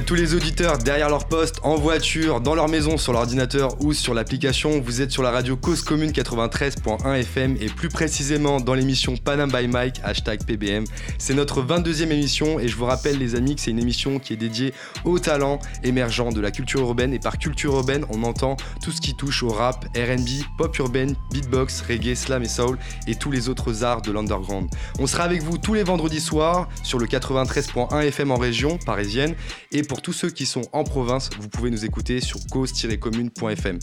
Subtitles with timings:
[0.00, 3.92] À tous les auditeurs derrière leur poste, en voiture, dans leur maison, sur l'ordinateur ou
[3.92, 4.80] sur l'application.
[4.80, 9.52] Vous êtes sur la radio Cause Commune 93.1 FM et plus précisément dans l'émission Panam
[9.52, 10.84] by Mike, hashtag PBM.
[11.18, 14.32] C'est notre 22e émission et je vous rappelle les amis que c'est une émission qui
[14.32, 14.72] est dédiée
[15.04, 17.12] aux talents émergents de la culture urbaine.
[17.12, 21.14] Et par culture urbaine, on entend tout ce qui touche au rap, RB, pop urbaine,
[21.30, 24.70] beatbox, reggae, slam et soul et tous les autres arts de l'underground.
[24.98, 29.34] On sera avec vous tous les vendredis soirs sur le 93.1 FM en région parisienne
[29.72, 33.80] et pour tous ceux qui sont en province, vous pouvez nous écouter sur cause-commune.fm.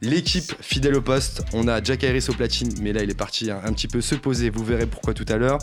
[0.00, 3.50] L'équipe fidèle au poste, on a Jack Harris au platine, mais là il est parti
[3.50, 5.58] un, petit peu se poser, vous verrez pourquoi tout à l'heure.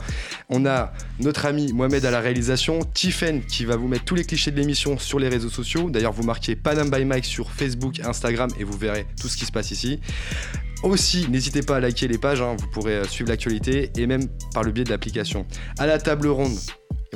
[0.50, 4.24] On a notre ami Mohamed à la réalisation, Tiffen qui va vous mettre tous les
[4.24, 5.90] clichés de l'émission sur les réseaux sociaux.
[5.90, 9.46] D'ailleurs, vous marquez Panam by Mike sur Facebook, Instagram et vous verrez tout ce qui
[9.46, 10.00] se passe ici.
[10.84, 14.28] Aussi, n'hésitez pas à liker les pages, hein, vous pourrez euh, suivre l'actualité et même
[14.54, 15.48] par le biais de l'application.
[15.80, 16.58] À la table ronde,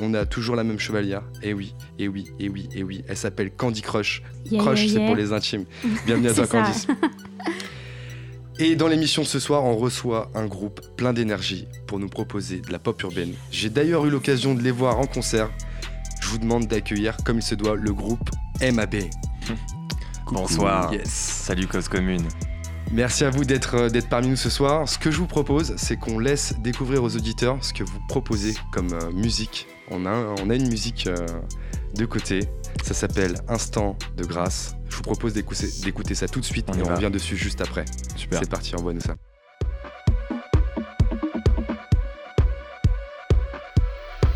[0.00, 1.22] on a toujours la même chevalière.
[1.42, 3.04] Et eh oui, et eh oui, et eh oui, et oui.
[3.08, 4.22] Elle s'appelle Candy Crush.
[4.58, 5.64] Crush, c'est pour les intimes.
[6.06, 6.86] Bienvenue à toi, Candy.
[8.58, 12.72] Et dans l'émission ce soir, on reçoit un groupe plein d'énergie pour nous proposer de
[12.72, 13.34] la pop urbaine.
[13.50, 15.50] J'ai d'ailleurs eu l'occasion de les voir en concert.
[16.22, 18.30] Je vous demande d'accueillir, comme il se doit, le groupe
[18.62, 18.94] MAB.
[20.32, 20.90] Bonsoir.
[21.04, 22.26] Salut Cause Commune.
[22.92, 24.88] Merci à vous euh, d'être parmi nous ce soir.
[24.88, 28.54] Ce que je vous propose, c'est qu'on laisse découvrir aux auditeurs ce que vous proposez
[28.72, 31.16] comme euh, musique on a, on a une musique euh,
[31.94, 32.40] de côté.
[32.82, 34.74] Ça s'appelle Instant de grâce.
[34.88, 37.84] Je vous propose d'écouter ça tout de suite et on revient dessus juste après.
[38.16, 38.40] Super.
[38.40, 39.14] C'est parti, envoie-nous ça.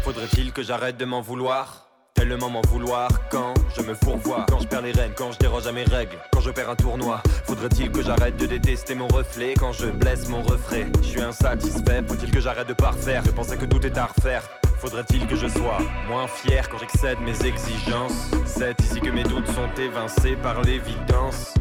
[0.03, 1.90] Faudrait-il que j'arrête de m'en vouloir?
[2.21, 5.67] Tellement m'en vouloir quand je me fourvoie, quand je perds les rênes, quand je déroge
[5.67, 7.23] à mes règles, quand je perds un tournoi.
[7.47, 10.85] Faudrait-il que j'arrête de détester mon reflet quand je blesse mon refrain?
[11.01, 13.23] Je suis insatisfait, faut-il que j'arrête de parfaire?
[13.25, 14.43] Je pensais que tout est à refaire.
[14.81, 15.79] Faudrait-il que je sois
[16.09, 18.31] moins fier quand j'excède mes exigences?
[18.45, 21.55] C'est ici que mes doutes sont évincés par l'évidence.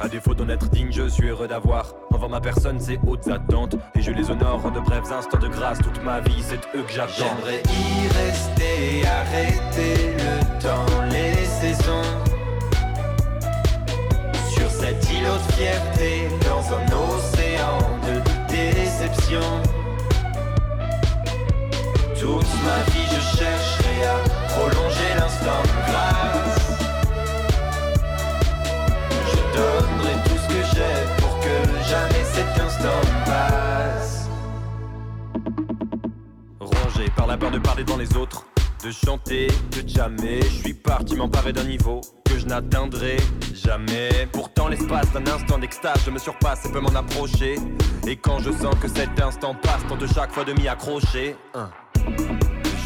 [0.00, 3.74] À défaut d'en être digne, je suis heureux d'avoir envers ma personne ces hautes attentes.
[3.96, 5.78] Et je les honore en de brefs instants de grâce.
[5.78, 7.12] Toute ma vie, c'est eux que j'attends.
[7.16, 12.02] J'aimerais y rester, arrêter le temps, les saisons.
[14.48, 19.40] Sur cette îlot de fierté, dans un océan de déception.
[22.14, 26.57] Toute ma vie je chercherai à prolonger l'instant grâce
[31.18, 34.28] pour que jamais cet instant passe.
[36.60, 38.44] Rongé par la peur de parler devant les autres
[38.84, 43.16] de chanter, de jamais Je suis parti m'emparer d'un niveau que je n'atteindrai
[43.54, 44.28] jamais.
[44.32, 47.56] Pourtant l'espace d'un instant d'extase Je me surpasse et peux m'en approcher.
[48.06, 51.36] Et quand je sens que cet instant passe Tente chaque fois de m'y accrocher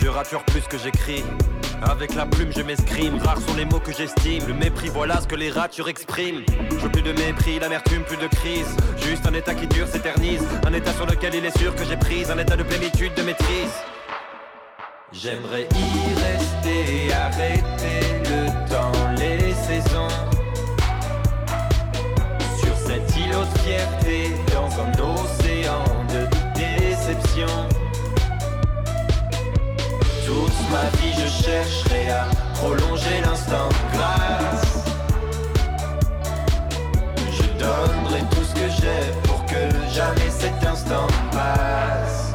[0.03, 1.23] je rature plus que j'écris.
[1.83, 3.19] Avec la plume, je m'escrime.
[3.19, 4.47] Rares sont les mots que j'estime.
[4.49, 6.43] Le mépris, voilà ce que les ratures expriment.
[6.71, 8.77] Je veux plus de mépris, l'amertume, plus de crise.
[8.97, 10.43] Juste un état qui dure, s'éternise.
[10.67, 12.31] Un état sur lequel il est sûr que j'ai prise.
[12.31, 13.73] Un état de plénitude, de maîtrise.
[15.13, 20.09] J'aimerais y rester, arrêter le temps, les saisons.
[22.59, 26.27] Sur cette îlot de fierté, dans un océan de
[26.59, 27.72] déception.
[30.33, 34.85] Toute ma vie je chercherai à prolonger l'instant grâce.
[37.31, 39.63] Je donnerai tout ce que j'ai pour que
[39.93, 42.33] jamais cet instant passe.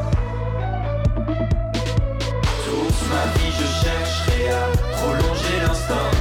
[2.66, 6.17] Toute ma vie je chercherai à prolonger l'instant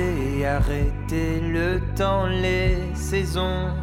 [0.00, 3.74] y rester, arrêter le temps, les saisons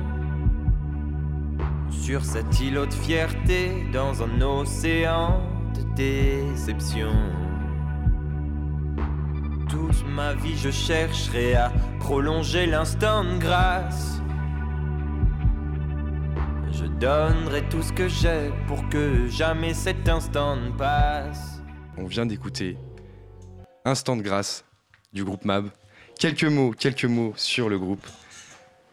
[1.90, 5.42] sur cette îlot de fierté dans un océan
[5.74, 7.12] de déception
[9.70, 14.22] toute ma vie je chercherai à prolonger l'instant de grâce.
[16.72, 21.62] Je donnerai tout ce que j'ai pour que jamais cet instant ne passe.
[21.98, 22.78] On vient d'écouter
[23.86, 24.66] Instant de grâce
[25.14, 25.70] du groupe MAB.
[26.20, 28.06] Quelques mots, quelques mots sur le groupe.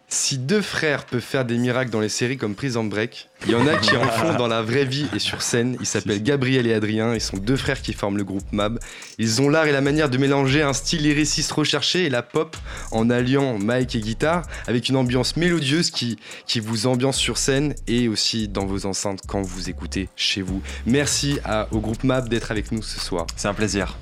[0.09, 3.55] Si deux frères peuvent faire des miracles dans les séries comme Prison Break, il y
[3.55, 5.77] en a qui en font dans la vraie vie et sur scène.
[5.81, 7.15] Ils s'appellent Gabriel et Adrien.
[7.15, 8.79] Ils sont deux frères qui forment le groupe MAB.
[9.19, 12.57] Ils ont l'art et la manière de mélanger un style lyriciste recherché et la pop
[12.93, 17.75] en alliant mic et guitare avec une ambiance mélodieuse qui, qui vous ambiance sur scène
[17.89, 20.63] et aussi dans vos enceintes quand vous écoutez chez vous.
[20.87, 23.27] Merci à, au groupe MAB d'être avec nous ce soir.
[23.35, 23.97] C'est un plaisir.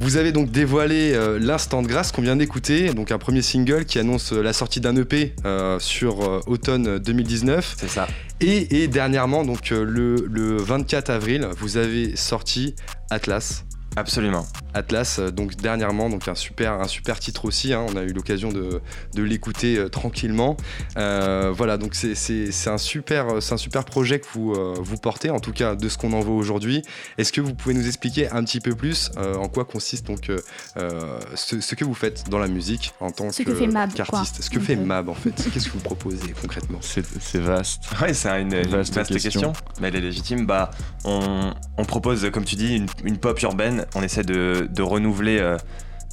[0.00, 3.84] Vous avez donc dévoilé euh, l'instant de grâce qu'on vient d'écouter, donc un premier single
[3.84, 7.76] qui annonce euh, la sortie d'un EP euh, sur automne 2019.
[7.78, 8.08] C'est ça.
[8.40, 12.74] Et, dernièrement, donc le, le 24 avril, vous avez sorti
[13.10, 13.64] Atlas.
[13.96, 14.46] Absolument.
[14.74, 17.72] Atlas, euh, donc dernièrement, donc un super, un super titre aussi.
[17.72, 17.86] Hein.
[17.88, 18.80] on a eu l'occasion de,
[19.16, 20.56] l'écouter euh, tranquillement.
[20.96, 25.40] Euh, voilà, donc c'est un super, c'est un super projet que vous vous portez, en
[25.40, 26.82] tout cas de ce qu'on en voit aujourd'hui.
[27.18, 30.30] Est-ce que vous pouvez nous expliquer un petit peu plus en quoi consiste donc
[30.76, 34.42] ce, que vous faites dans la musique en tant qu'artiste?
[34.42, 36.78] Ce que fait Mab en fait Qu'est-ce que vous proposez concrètement?
[36.80, 37.84] C'est vaste.
[38.00, 39.52] Ouais, c'est une, vaste, question.
[39.80, 40.46] mais elle est légitime.
[40.46, 40.70] Bah,
[41.04, 45.56] on, propose, comme tu dis, une pop urbaine on essaie de, renouveler euh,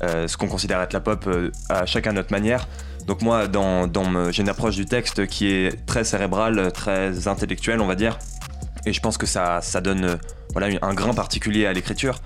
[0.04, 2.68] euh, ce qu'on considère être la pop euh, à chacun notre manière.
[3.08, 3.46] Donc moi,
[4.32, 8.20] j'ai une approche du texte qui est très cérébrale, très intellectuelle, on va dire.
[8.86, 10.20] Et je pense que ça, donne
[10.56, 12.20] un grain particulier à l'écriture.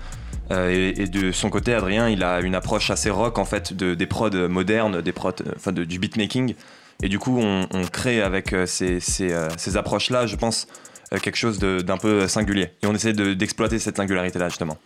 [0.50, 4.06] et, de son côté, Adrien, il a une approche assez rock en fait de, des
[4.06, 5.32] prods modernes, des prods,
[5.72, 6.54] du beatmaking.
[7.02, 10.66] Et du coup, on, crée avec ces approches-là, je pense,
[11.10, 12.72] quelque chose d'un peu singulier.
[12.82, 14.76] Et on essaie d'exploiter cette singularité-là, justement.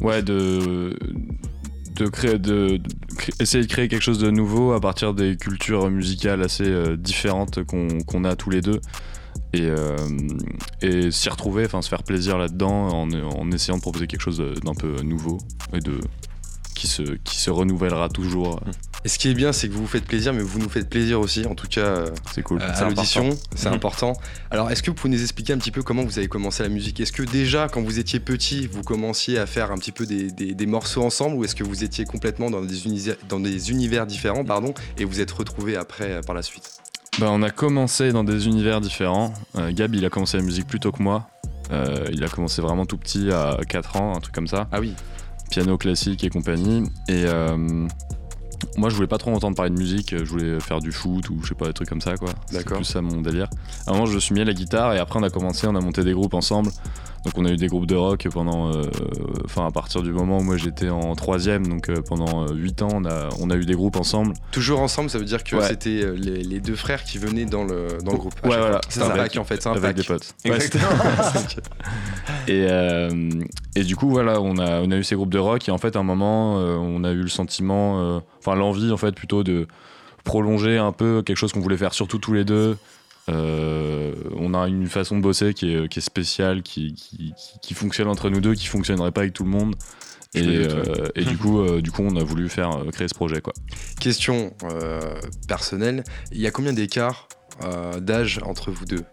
[0.00, 0.96] Ouais, de,
[1.96, 2.80] de créer, de,
[3.40, 7.60] essayer de créer quelque chose de nouveau à partir des cultures musicales assez euh, différentes
[7.64, 8.80] qu'on a tous les deux.
[9.52, 9.96] Et, euh,
[10.80, 14.38] et s'y retrouver, enfin se faire plaisir là-dedans en, en, essayant de proposer quelque chose
[14.64, 15.38] d'un peu nouveau
[15.72, 16.00] et de
[16.80, 18.58] qui se, qui se renouvellera toujours.
[19.04, 20.88] Et ce qui est bien, c'est que vous vous faites plaisir, mais vous nous faites
[20.88, 22.62] plaisir aussi, en tout cas euh, c'est cool.
[22.62, 23.74] à l'audition, c'est mhm.
[23.74, 24.14] important.
[24.50, 26.70] Alors, est-ce que vous pouvez nous expliquer un petit peu comment vous avez commencé la
[26.70, 26.98] musique?
[27.00, 30.30] Est-ce que déjà, quand vous étiez petit, vous commenciez à faire un petit peu des,
[30.30, 34.06] des, morceaux ensemble, ou est-ce que vous étiez complètement dans des, univers, dans des univers
[34.06, 36.80] différents, pardon, et vous êtes retrouvés après euh, par la suite?
[37.18, 39.34] Bah, on a commencé dans des univers différents.
[39.56, 41.28] Euh, Gab, il a commencé la musique plus tôt que moi.
[42.10, 44.68] il a commencé vraiment tout petit, à 4 ans, un truc comme ça.
[44.72, 44.94] Ah oui
[45.50, 46.84] piano classique et compagnie.
[47.08, 47.86] Et euh,
[48.76, 51.40] moi, je voulais pas trop entendre parler de musique, je voulais faire du foot ou
[51.42, 52.30] je sais pas, des trucs comme ça, quoi.
[52.46, 53.48] C'est plus ça mon délire.
[53.86, 55.66] À un moment, je me suis mis à la guitare et après, on a commencé,
[55.66, 56.70] on a monté des groupes ensemble.
[57.24, 58.82] Donc on a eu des groupes de rock pendant, euh,
[59.44, 62.88] enfin à partir du moment où moi j'étais en troisième, donc euh, pendant 8 ans
[62.94, 64.32] on a, on a eu des groupes ensemble.
[64.52, 67.98] Toujours ensemble, ça veut dire que c'était euh, les, deux frères qui venaient dans le,
[68.02, 68.34] dans le groupe.
[68.42, 70.34] Ouais voilà, c'est un pack en fait, c'est un avec des potes.
[70.44, 70.88] Exactement.
[72.48, 72.66] et,
[73.76, 75.78] et du coup voilà, on a, on a eu ces groupes de rock et en
[75.78, 79.66] fait à un moment on a eu le sentiment, enfin l'envie en fait plutôt de
[80.24, 82.78] prolonger un peu quelque chose qu'on voulait faire surtout tous les deux
[83.30, 86.94] euh, on a une façon de bosser qui est, spéciale, qui,
[87.74, 89.76] fonctionne entre nous deux, qui fonctionnerait pas avec tout le monde.
[90.34, 93.52] Et, euh, du coup, euh, du coup, on a voulu faire créer ce projet, quoi.
[94.00, 94.54] Question
[95.48, 97.28] personnelle, il y a combien d'écart
[98.00, 99.04] d'âge entre vous deux?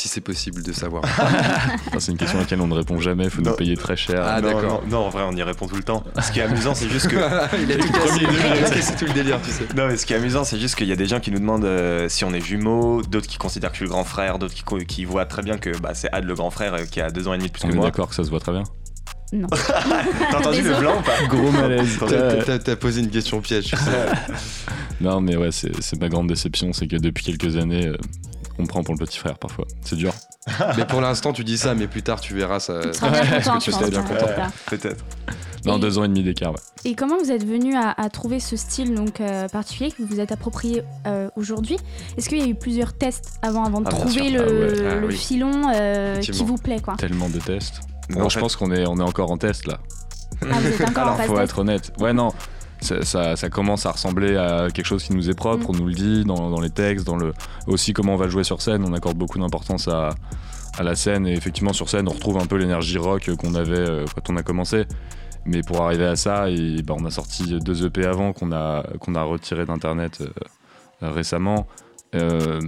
[0.00, 1.04] Si c'est possible de savoir
[1.98, 4.22] C'est une question à laquelle on ne répond jamais, il faut nous payer très cher.
[4.24, 4.82] Ah, d'accord.
[4.88, 6.02] Non, en vrai, on y répond tout le temps.
[6.22, 7.16] Ce qui est amusant, c'est juste que.
[7.62, 9.64] il a tout cassé, c'est tout le délire, tu sais.
[9.76, 11.38] Non, mais ce qui est amusant, c'est juste qu'il y a des gens qui nous
[11.38, 14.38] demandent euh, si on est jumeaux, d'autres qui considèrent que je suis le grand frère,
[14.38, 17.02] d'autres qui, qui, voient très bien que bah, c'est Ad le grand frère euh, qui
[17.02, 17.84] a deux ans et demi de plus on que moi.
[17.84, 18.64] d'accord que ça se voit très bien.
[19.34, 19.48] Non.
[19.48, 21.26] T'as entendu le blanc ou pas?
[21.28, 21.98] Gros malaise.
[22.64, 23.74] T'as posé une question piège.
[25.02, 27.96] non, mais ouais, c'est ma grande déception, c'est que depuis quelques années, euh,
[28.60, 29.66] on me prend pour le petit frère parfois.
[29.84, 30.12] C'est dur.
[30.76, 32.80] mais pour l'instant, tu dis ça, mais plus tard, tu verras ça.
[32.82, 34.46] Tu seras bien content, content.
[34.66, 35.04] Peut-être.
[35.64, 36.60] Dans deux ans et demi d'écart, ouais.
[36.84, 40.20] Et comment vous êtes venu à, trouver ce style donc euh, particulier que vous vous
[40.20, 41.76] êtes approprié euh, aujourd'hui?
[42.16, 45.70] Est-ce qu'il y a eu plusieurs tests avant, avant de ah, trouver le, ah, filon
[45.74, 46.94] euh, qui vous plaît quoi?
[46.96, 47.80] Tellement de tests.
[48.08, 49.78] Non, je pense qu'on est, on est encore en test là.
[50.42, 51.92] Ah, vous êtes encore Alors, faut être honnête.
[51.98, 52.32] Ouais, non
[52.80, 55.70] ça, commence à ressembler à quelque chose qui nous est propre, mm.
[55.70, 57.32] on nous le dit dans, les textes, dans le
[57.66, 60.10] aussi comment on va jouer sur scène, on accorde beaucoup d'importance à,
[60.80, 64.04] la scène et effectivement sur scène on retrouve un peu l'énergie rock qu'on avait euh,
[64.14, 64.86] quand on a commencé.
[65.44, 68.84] Mais pour arriver à ça, et, bah, on a sorti deux EP avant qu'on a,
[69.00, 71.66] qu'on a retiré d'internet euh, récemment.
[72.14, 72.60] Euh,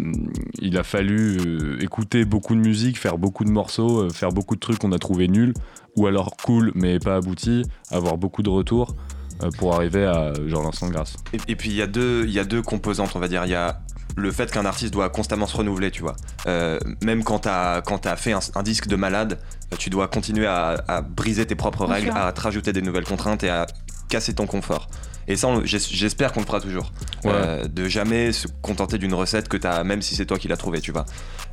[0.58, 4.78] il a fallu écouter beaucoup de musique, faire beaucoup de morceaux, faire beaucoup de trucs
[4.78, 5.54] qu'on a trouvé nuls,
[5.96, 8.94] ou alors cool mais pas aboutis, avoir beaucoup de retours.
[9.42, 11.16] Euh, pour arriver à genre l'instant de grâce.
[11.48, 13.44] Et, puis il y, a deux, y a deux composantes, on va dire.
[13.44, 13.80] Il y a
[14.16, 16.16] le fait qu'un artiste doit constamment se renouveler, tu vois.
[16.46, 19.38] Euh, même quand t'as quand as fait un, disque de malade,
[19.78, 23.50] tu dois continuer à, briser tes propres règles, à te rajouter des nouvelles contraintes et
[23.50, 23.66] à
[24.08, 24.88] casser ton confort.
[25.28, 26.92] Et ça, j'espère qu'on le fera toujours.
[27.24, 30.48] Euh, de jamais se contenter d'une recette que tu as, même si c'est toi qui
[30.48, 31.06] l'as trouvée, tu vois.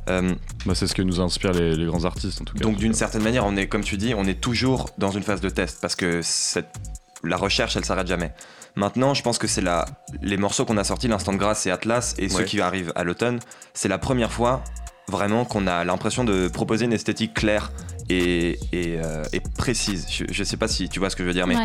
[0.08, 0.34] Euh,
[0.66, 2.64] bah, c'est ce que nous inspire les, grands artistes, en tout cas.
[2.64, 5.40] Donc, d'une certaine manière, on est, comme tu dis, on est toujours dans une phase
[5.40, 6.68] de test parce que cette,
[7.22, 8.32] la recherche, elle s'arrête jamais.
[8.76, 9.64] Maintenant, je pense que c'est
[10.22, 13.04] les morceaux qu'on a sortis, l'instant de grâce et Atlas, et ceux qui arrivent à
[13.04, 13.40] l'automne,
[13.74, 14.62] c'est la première fois
[15.10, 17.72] vraiment qu'on a l'impression de proposer une esthétique claire
[18.08, 19.24] et, euh,
[19.56, 20.06] précise.
[20.08, 21.56] Je, sais pas si tu vois ce que je veux dire, mais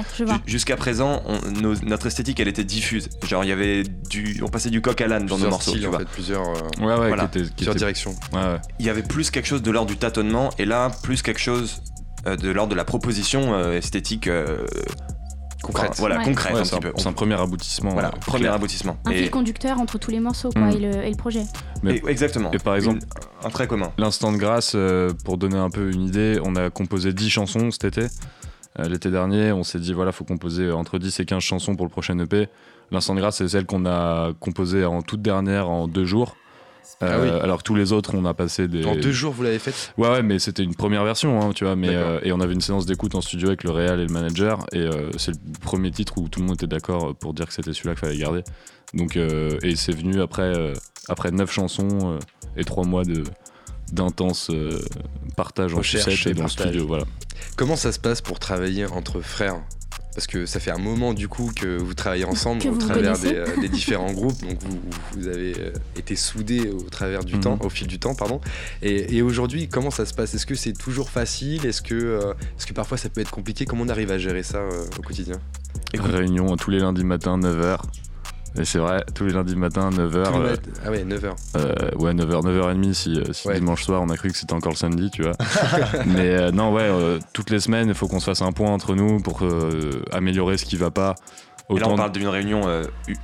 [0.45, 1.24] jusqu'à présent,
[1.83, 3.09] notre esthétique, elle était diffuse.
[3.24, 5.74] Genre, il y avait du, on passait du coq à l'âne dans nos morceaux.
[5.74, 6.00] tu vois.
[6.00, 8.15] plusieurs, euh, directions.
[8.79, 11.81] Il y avait plus quelque chose de l'ordre du tâtonnement, et là, plus quelque chose
[12.27, 14.29] euh, de l'ordre de la proposition esthétique
[15.65, 15.93] concrète.
[15.98, 16.93] voilà, concrète un petit peu.
[16.95, 17.91] C'est un premier aboutissement.
[17.91, 18.98] Voilà, premier aboutissement.
[19.05, 20.72] Un fil conducteur entre tous les morceaux quoi, mm.
[20.72, 21.43] et, le, projet.
[22.07, 22.51] exactement.
[22.51, 23.00] Et par exemple,
[23.43, 23.91] un trait commun.
[23.98, 27.72] L'instant de grâce, euh, pour donner un peu une idée, on a composé 10 chansons
[27.72, 28.07] cet été.
[28.79, 31.86] Euh, l'été dernier, on s'est dit voilà, faut composer entre 10 et 15 chansons pour
[31.86, 32.48] le prochain EP.
[32.91, 36.36] L'instant de grâce, c'est celle qu'on a composée en toute dernière en deux jours.
[37.01, 38.86] Ah euh, alors que tous les autres, on a passé des.
[38.86, 41.63] En deux jours, vous l'avez fait Ouais, ouais, mais c'était une première version, hein, tu
[41.63, 41.75] vois.
[41.75, 44.13] Mais, euh, et on avait une séance d'écoute en studio avec le réal et le
[44.13, 44.65] manager.
[44.72, 47.54] Et euh, c'est le premier titre où tout le monde était d'accord pour dire que
[47.54, 48.44] c'était celui-là qu'il fallait garder.
[48.94, 50.74] Donc, et c'est venu après,
[51.10, 52.18] après 9 chansons
[52.56, 53.24] et 3 mois de
[53.92, 54.50] d'intense
[55.36, 56.88] partage en sucette et dans le studio.
[56.88, 57.04] Voilà.
[57.56, 59.62] Comment ça se passe pour travailler entre frères?
[60.15, 63.45] Parce que ça fait un moment du coup que vous travaillez ensemble au travers euh,
[63.60, 64.57] des, différents groupes, donc
[65.12, 67.41] vous, avez euh, été soudés au travers du mhm.
[67.41, 68.39] temps, au fil du temps, pardon.
[68.81, 70.34] Et, aujourd'hui, comment ça se passe?
[70.34, 71.65] Est-ce que c'est toujours facile?
[71.65, 73.65] Est-ce que, euh, est-ce que parfois ça peut être compliqué?
[73.65, 74.62] Comment on arrive à gérer ça
[74.98, 75.39] au quotidien?
[75.93, 77.79] Réunion tous les lundis matin, 9h.
[78.57, 80.15] Et c'est vrai, tous les lundis matin, 9h.
[80.15, 81.33] Euh, ah ouais, 9h.
[81.57, 84.71] Euh, ouais, 9h, 9h30 si, euh, si dimanche soir on a cru que c'était encore
[84.71, 85.33] le samedi, tu vois.
[86.05, 86.89] Mais non, ouais,
[87.33, 89.41] toutes les semaines, il faut qu'on se fasse un point entre nous pour
[90.12, 91.15] améliorer ce qui va pas.
[91.69, 92.62] Et là, on parle d'une réunion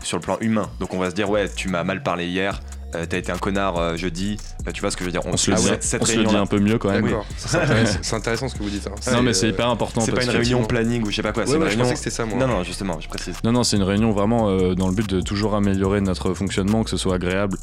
[0.01, 0.67] sur le plan humain.
[0.79, 2.59] Donc on va se dire, ouais, tu m'as mal parlé hier,
[2.95, 5.21] euh, t'as été un connard euh, jeudi, bah, tu vois ce que je veux dire
[5.25, 7.07] On, se, le, dit, on dit un peu mieux quand même.
[7.38, 8.88] C'est intéressant, ce que vous dites.
[8.88, 9.12] Hein.
[9.13, 10.01] Non, mais c'est hyper important.
[10.01, 11.43] C'est pas une réunion planning ou je sais pas quoi.
[11.43, 12.38] Ouais, Je pensais que c'était ça, moi.
[12.38, 13.36] Non, non, justement, je précise.
[13.43, 16.83] Non, non, c'est une réunion vraiment euh, dans le but de toujours améliorer notre fonctionnement,
[16.83, 17.57] que ce soit agréable.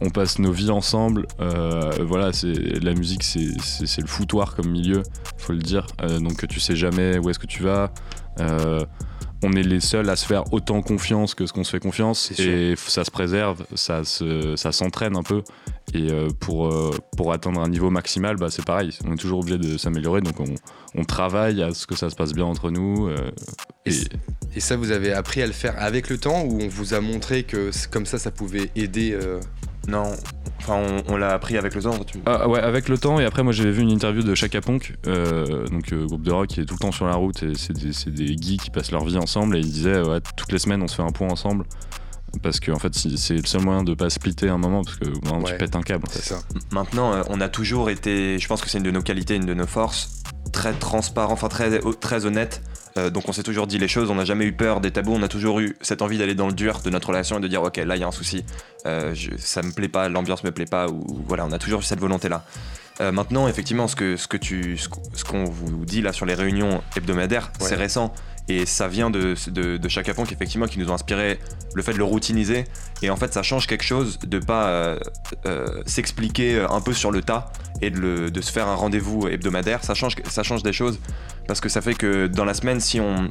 [0.00, 1.26] On passe nos vies ensemble.
[1.38, 5.02] voilà, c'est la musique, c'est le foutoir comme milieu,
[5.38, 5.86] faut le dire.
[6.20, 7.92] donc tu sais jamais où est-ce que tu vas
[9.42, 12.38] on est les seuls à se faire autant confiance que ce qu'on se fait confiance
[12.38, 15.42] et ça se préserve, ça ça s'entraîne un peu
[15.94, 19.40] et euh, pour, euh, pour atteindre un niveau maximal, bah, c'est pareil, on est toujours
[19.40, 20.36] obligé de s'améliorer donc
[20.94, 23.08] on, travaille à ce que ça se passe bien entre nous.
[23.08, 23.30] Euh,
[23.84, 23.92] et,
[24.56, 27.00] et, ça, vous avez appris à le faire avec le temps ou on vous a
[27.00, 29.18] montré que comme ça, ça pouvait aider
[29.88, 30.12] non,
[30.58, 31.98] enfin on, l'a appris avec le temps.
[32.04, 32.18] Tu...
[32.26, 33.18] Ah, ouais, avec le temps.
[33.18, 36.30] Et après, moi j'avais vu une interview de Chaka Ponk, euh, donc euh, groupe de
[36.30, 37.42] rock qui est tout le temps sur la route.
[37.42, 39.56] Et c'est des, des geeks qui passent leur vie ensemble.
[39.56, 41.64] Et ils disaient, ouais, toutes les semaines on se fait un point ensemble.
[42.42, 45.04] Parce que en fait, c'est le seul moyen de pas splitter un moment parce que
[45.04, 46.04] tu pètes un câble.
[46.10, 46.38] C'est ça.
[46.70, 49.44] Maintenant, euh, on a toujours été, je pense que c'est une de nos qualités, une
[49.44, 52.62] de nos forces, très transparent, enfin très, très honnête
[52.96, 55.14] euh, donc on s'est toujours dit les choses, on n'a jamais eu peur des tabous,
[55.14, 57.48] on a toujours eu cette envie d'aller dans le dur de notre relation et de
[57.48, 58.44] dire ok là il y a un souci,
[58.86, 61.84] euh, ça me plaît pas, l'ambiance me plaît pas, ou voilà, on a toujours eu
[61.84, 62.44] cette volonté là.
[63.00, 66.34] Euh, maintenant, effectivement, ce que, ce que tu, ce qu'on vous dit là sur les
[66.34, 68.12] réunions hebdomadaires, c'est récent.
[68.48, 71.38] Et ça vient de, de, de Chaka effectivement, qui nous ont inspiré
[71.74, 72.64] le fait de le routiniser.
[73.02, 74.98] Et en fait, ça change quelque chose de pas euh,
[75.46, 79.84] euh, s'expliquer un peu sur le tas et de, se faire un rendez-vous hebdomadaire.
[79.84, 80.98] Ça change des choses
[81.46, 83.30] parce que ça fait que dans la semaine, si on,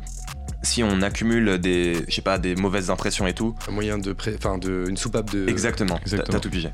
[0.64, 3.56] si on accumule des, je sais pas, des mauvaises impressions et tout.
[3.68, 4.34] Un moyen de, pré...
[4.38, 5.48] enfin, de, une soupape de.
[5.48, 6.00] Exactement.
[6.06, 6.70] T'as tout pigé.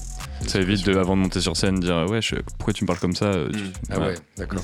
[0.45, 2.19] Ça évite de, avant de monter sur scène, dire ouais,
[2.57, 3.51] pourquoi tu me parles comme ça mm.
[3.89, 4.61] Ah ouais, d'accord.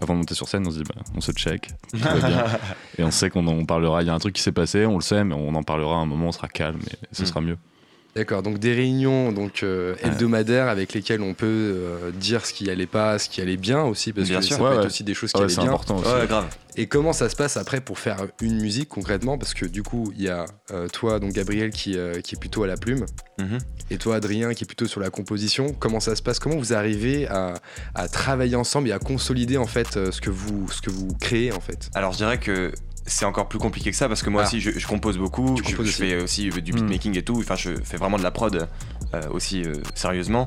[0.00, 1.68] avant de monter sur scène, on se dit bah, on se check,
[2.98, 4.02] et on sait qu'on en parlera.
[4.02, 5.96] Il y a un truc qui s'est passé, on le sait, mais on en parlera
[5.96, 7.26] à un moment, on sera calme et ce mm.
[7.26, 7.58] sera mieux.
[8.18, 12.68] D'accord, donc des réunions donc euh, hebdomadaires avec lesquelles on peut euh, dire ce qui
[12.68, 15.30] allait pas, ce qui allait bien aussi, parce que ça peut être aussi des choses
[15.30, 15.68] qui allaient bien.
[15.68, 16.26] important aussi.
[16.26, 16.46] grave.
[16.74, 19.38] Et comment ça se passe après pour faire une musique concrètement?
[19.38, 22.64] Parce que du coup, il y a euh, toi, donc Gabriel, qui, qui, est plutôt
[22.64, 23.06] à la plume,
[23.38, 23.58] mhm.
[23.90, 25.72] et toi, Adrien, qui est plutôt sur la composition.
[25.78, 26.40] Comment ça se passe?
[26.40, 27.54] Comment vous arrivez à,
[27.94, 31.52] à, travailler ensemble et à consolider en fait ce que vous, ce que vous créez
[31.52, 31.88] en fait?
[31.94, 32.72] Alors, je dirais que
[33.08, 34.46] c'est encore plus compliqué que ça parce que moi ah.
[34.46, 36.76] aussi je, compose beaucoup, je, fais aussi du hmm.
[36.76, 38.68] beatmaking et tout, enfin je fais vraiment de la prod
[39.14, 40.46] euh, aussi euh, sérieusement.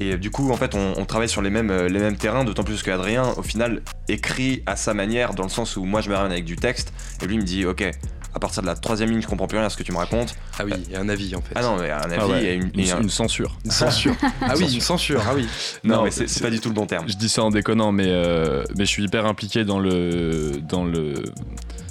[0.00, 2.64] Et euh, du coup en fait on, travaille sur les mêmes, les mêmes terrains, d'autant
[2.64, 6.14] plus qu'Adrien au final écrit à sa manière dans le sens où moi je me
[6.14, 7.90] ramène avec du texte et lui il me dit ok
[8.32, 9.96] à partir de la troisième ligne, je comprends plus rien à ce que tu me
[9.96, 10.36] racontes.
[10.56, 11.52] Ah oui, il y a un avis en fait.
[11.56, 13.58] Ah non, mais un avis ah et une, une, censure.
[13.64, 14.14] Une censure.
[14.40, 15.20] ah oui, une censure.
[15.26, 15.48] Ah oui.
[15.82, 17.08] Non, mais c'est pas du tout le bon terme.
[17.08, 18.06] Je dis ça en déconnant, mais,
[18.76, 21.24] mais je suis hyper impliqué dans le, dans le,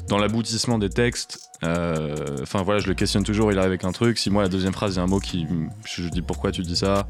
[0.09, 4.17] dans l'aboutissement des textes, enfin voilà, je le questionne toujours, il arrive avec un truc.
[4.17, 5.47] Si moi, la deuxième phrase, il y a un mot qui.
[5.85, 7.07] Je dis pourquoi tu dis ça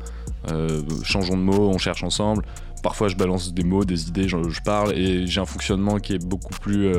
[1.03, 2.45] Changeons de mot, on cherche ensemble.
[2.83, 6.13] Parfois, je balance des mots, des idées, je, je parle et j'ai un fonctionnement qui
[6.13, 6.93] est beaucoup plus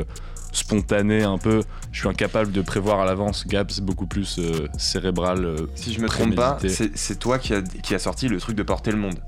[0.52, 1.62] spontané un peu.
[1.92, 3.46] Je suis incapable de prévoir à l'avance.
[3.46, 5.44] Gab, c'est beaucoup plus euh, cérébral.
[5.44, 8.56] Euh, si je me trompe pas, c'est toi qui a, qui a sorti le truc
[8.56, 9.18] de porter le monde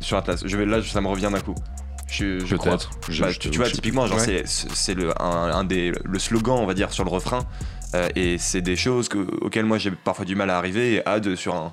[0.00, 0.42] sur Atlas.
[0.44, 1.54] Je vais, là, ça me revient d'un coup.
[2.08, 2.76] Je, je crois.
[3.18, 7.04] Bah, tu, vois, typiquement, genre, c'est le, un, des, le slogan, on va dire, sur
[7.04, 7.40] le refrain.
[7.94, 9.08] Euh, et c'est des choses
[9.40, 10.94] auxquelles moi j'ai parfois du mal à arriver.
[10.94, 11.72] Et Ad, sur un,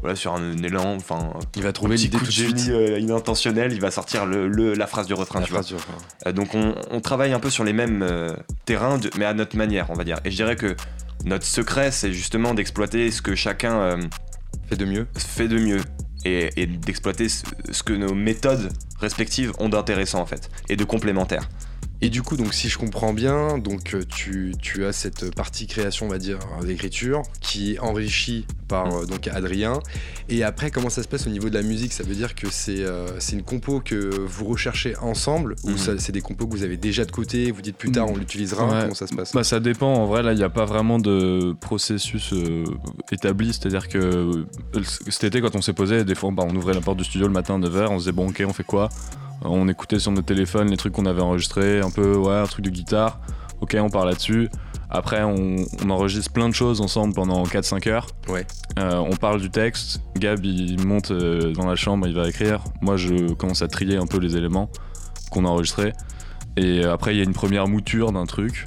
[0.00, 3.80] voilà, sur un élan, enfin, il va trouver l'idée coup de génie euh, inintentionnel, il
[3.80, 5.62] va sortir le, la phrase du refrain, tu vois.
[6.26, 8.30] Euh, donc on, travaille un peu sur les mêmes euh,
[8.64, 10.18] terrains, mais à notre manière, on va dire.
[10.24, 10.74] Et je dirais que
[11.24, 13.96] notre secret, c'est justement d'exploiter ce que chacun
[14.68, 15.80] fait de mieux, fait de mieux,
[16.24, 21.48] et, d'exploiter ce, que nos méthodes respectives ont d'intéressant en fait, et de complémentaire.
[22.04, 25.68] Et du coup, donc si je comprends bien, donc euh, tu, tu as cette partie
[25.68, 29.78] création, on va dire, d'écriture, qui est enrichie par euh, donc Adrien.
[30.28, 31.92] Et après, comment ça se passe au niveau de la musique?
[31.92, 35.54] Ça veut dire que c'est euh, c'est une compo que vous recherchez ensemble?
[35.62, 35.98] Ou mm.
[35.98, 38.66] c'est des compos que vous avez déjà de côté Vous dites plus tard, on l'utilisera?
[38.66, 39.32] Comment ça se passe?
[39.32, 39.94] Bah, Ça dépend.
[39.94, 42.34] En vrai, là, il n'y a pas vraiment de processus
[43.12, 43.52] établi.
[43.52, 44.44] C'est-à-dire que
[45.08, 47.28] cet été, quand on s'est posé, des fois, bah, on ouvrait la porte du studio
[47.28, 48.88] le matin à 9h, on se disait, bon, ok, on fait quoi?
[49.44, 52.64] On écoutait sur notre téléphone les trucs qu'on avait enregistrés, un peu, ouais, un truc
[52.64, 53.20] de guitare.
[53.60, 54.48] Ok, on part là-dessus.
[54.90, 55.56] Après, on,
[55.88, 58.06] enregistre plein de choses ensemble pendant 4-5 heures.
[58.28, 58.46] Ouais.
[58.78, 60.02] Euh, on parle du texte.
[60.16, 62.62] Gab, il monte euh, dans la chambre, il va écrire.
[62.82, 64.68] Moi, je commence à trier un peu les éléments
[65.30, 65.94] qu'on a enregistrés.
[66.56, 68.66] Et après, il y a une première mouture d'un truc.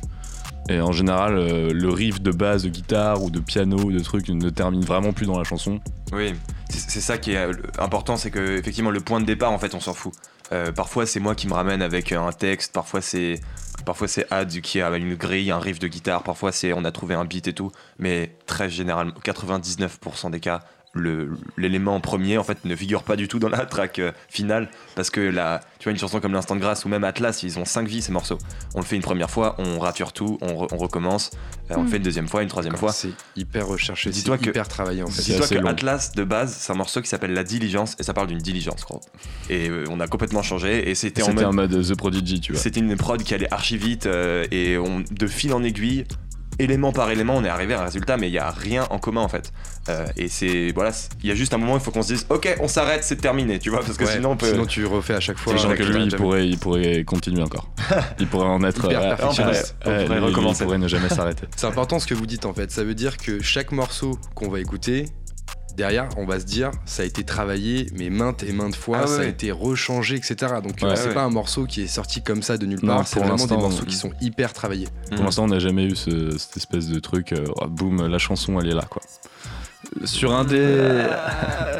[0.67, 3.99] Et en général, euh, le riff de base de guitare ou de piano ou de
[3.99, 5.79] trucs ne termine vraiment plus dans la chanson.
[6.11, 6.33] Oui,
[6.69, 9.79] c'est ça qui est important, c'est que effectivement le point de départ, en fait, on
[9.79, 10.13] s'en fout.
[10.51, 13.39] Euh, parfois c'est moi qui me ramène avec un texte, parfois c'est
[13.85, 16.91] parfois c'est Ad qui a une grille, un riff de guitare, parfois c'est on a
[16.91, 20.61] trouvé un beat et tout, mais très généralement 99% des cas
[20.95, 25.09] l'élément premier en fait ne figure pas du tout dans la track euh, finale parce
[25.09, 27.65] que la, tu vois une chanson comme l'instant de grâce ou même Atlas ils ont
[27.65, 28.37] 5 vies ces morceaux.
[28.73, 31.31] On le fait une première fois on rature tout on, recommence
[31.71, 32.91] euh, on le fait une deuxième fois une troisième fois.
[32.91, 35.21] c'est hyper recherché c'est hyper travaillé en fait.
[35.21, 38.27] dis-toi que Atlas de base c'est un morceau qui s'appelle La Diligence et ça parle
[38.27, 39.01] d'une diligence gros.
[39.49, 42.61] et euh, on a complètement changé et c'était en mode, mode The Prodigy tu vois.
[42.61, 44.07] c'était une prod qui allait archi vite
[44.51, 46.05] et on, de fil en aiguille
[46.59, 48.99] élément par élément, on est arrivé à un résultat, mais il n'y a rien en
[48.99, 49.51] commun en fait.
[49.89, 50.91] Euh, et c'est voilà,
[51.21, 53.03] il y a juste un moment où il faut qu'on se dise, ok, on s'arrête,
[53.03, 54.51] c'est terminé, tu vois, parce que sinon on peut.
[54.51, 55.55] Sinon tu refais à chaque fois.
[55.55, 57.69] Genre que lui, il pourrait, il pourrait continuer encore.
[58.19, 58.85] il pourrait en être.
[58.85, 60.63] Euh, on pourrait, recommencer.
[60.63, 61.47] Il pourrait ne jamais s'arrêter.
[61.55, 62.71] C'est important ce que vous dites en fait.
[62.71, 65.07] Ça veut dire que chaque morceau qu'on va écouter,
[65.75, 69.07] derrière, on va se dire, ça a été travaillé, mais maintes et maintes fois, ah
[69.07, 70.55] ça a été rechangé, etc.
[70.63, 73.45] Donc c'est pas un morceau qui est sorti comme ça de nulle part, c'est vraiment
[73.45, 74.87] des morceaux qui sont hyper travaillés.
[75.15, 78.59] Pour l'instant, on n'a jamais eu cette espèce de truc, euh, oh, boum, la chanson,
[78.59, 79.01] elle est là, quoi.
[80.03, 80.57] Sur un des.
[80.59, 81.07] Euh,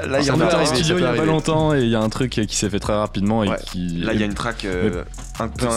[0.08, 2.02] là, il y a un studio il y a pas longtemps et il y a
[2.02, 3.88] un truc qui s'est fait très rapidement et qui.
[3.98, 5.04] Là, il y a une track euh,
[5.40, 5.68] un peu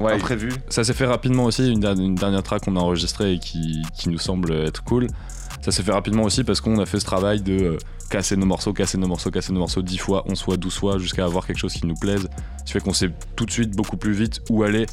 [0.00, 0.52] imprévue.
[0.68, 4.18] Ça s'est fait rapidement aussi, une, dernière track qu'on a enregistrée et qui, qui nous
[4.18, 5.06] semble être cool.
[5.64, 7.78] Ça s'est fait rapidement aussi parce qu'on a fait ce travail de euh,
[8.10, 10.98] casser nos morceaux, casser nos morceaux, casser nos morceaux 10 fois, 11 fois, 12 fois,
[10.98, 12.28] jusqu'à avoir quelque chose qui nous plaise.
[12.58, 14.84] Ce qui fait qu'on sait tout de suite beaucoup plus vite où aller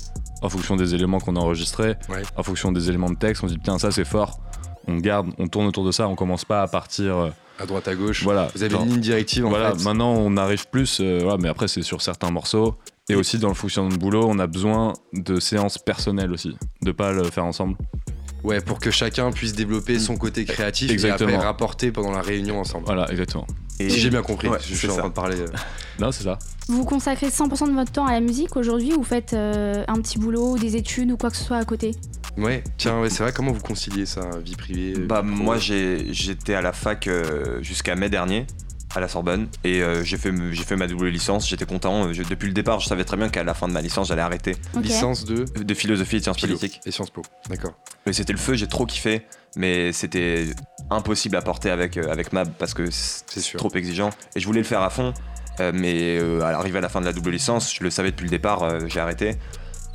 [0.41, 1.97] en fonction des éléments qu'on a enregistrés,
[2.37, 3.43] en fonction des éléments de texte.
[3.43, 4.39] On se dit, putain, ça c'est fort.
[4.87, 7.17] On garde, on tourne autour de ça, on commence pas à partir.
[7.17, 7.29] Euh,
[7.59, 8.23] à droite à gauche.
[8.23, 8.47] Voilà.
[8.55, 11.67] Vous avez une ligne directive en voilà, Maintenant on arrive plus, euh, voilà, mais après
[11.67, 12.77] c'est sur certains morceaux.
[13.09, 16.93] Et aussi dans le fonctionnement de boulot, on a besoin de séances personnelles aussi, de
[16.93, 17.75] pas le faire ensemble.
[18.43, 21.29] Ouais, pour que chacun puisse développer son côté créatif exactement.
[21.29, 22.85] et après rapporter pendant la réunion ensemble.
[22.85, 23.45] Voilà, exactement.
[23.79, 25.39] Et si j'ai bien compris, je suis en train de parler.
[25.39, 25.47] Euh.
[25.99, 26.37] non, c'est ça.
[26.67, 29.95] Vous consacrez 100% de votre temps à la musique aujourd'hui ou vous faites euh, un
[29.95, 31.91] petit boulot ou des études ou quoi que ce soit à côté?
[32.37, 34.93] Ouais, tiens, ouais, c'est vrai, comment vous conciliez ça, vie privée?
[34.99, 38.47] Bah, moi j'étais à la fac euh, jusqu'à mai dernier
[38.97, 39.47] à la Sorbonne.
[39.63, 41.47] Et euh, j'ai fait j'ai fait ma double licence.
[41.47, 42.07] J'étais content.
[42.07, 44.21] Euh, depuis le départ je savais très bien qu'à la fin de ma licence j'allais
[44.21, 44.55] arrêter.
[44.81, 46.81] Licence de de philosophie et de sciences politiques.
[46.85, 47.21] et Sciences Po.
[47.49, 47.73] D'accord.
[48.05, 49.25] Mais c'était le feu j'ai trop kiffé.
[49.57, 50.45] Mais c'était
[50.89, 54.11] impossible à porter avec euh, avec Mab parce que c'est trop exigeant.
[54.35, 55.13] Et je voulais le faire à fond.
[55.59, 58.31] Mais à l'arrivée à la fin de la double licence je le savais depuis le
[58.31, 59.35] départ j'ai arrêté.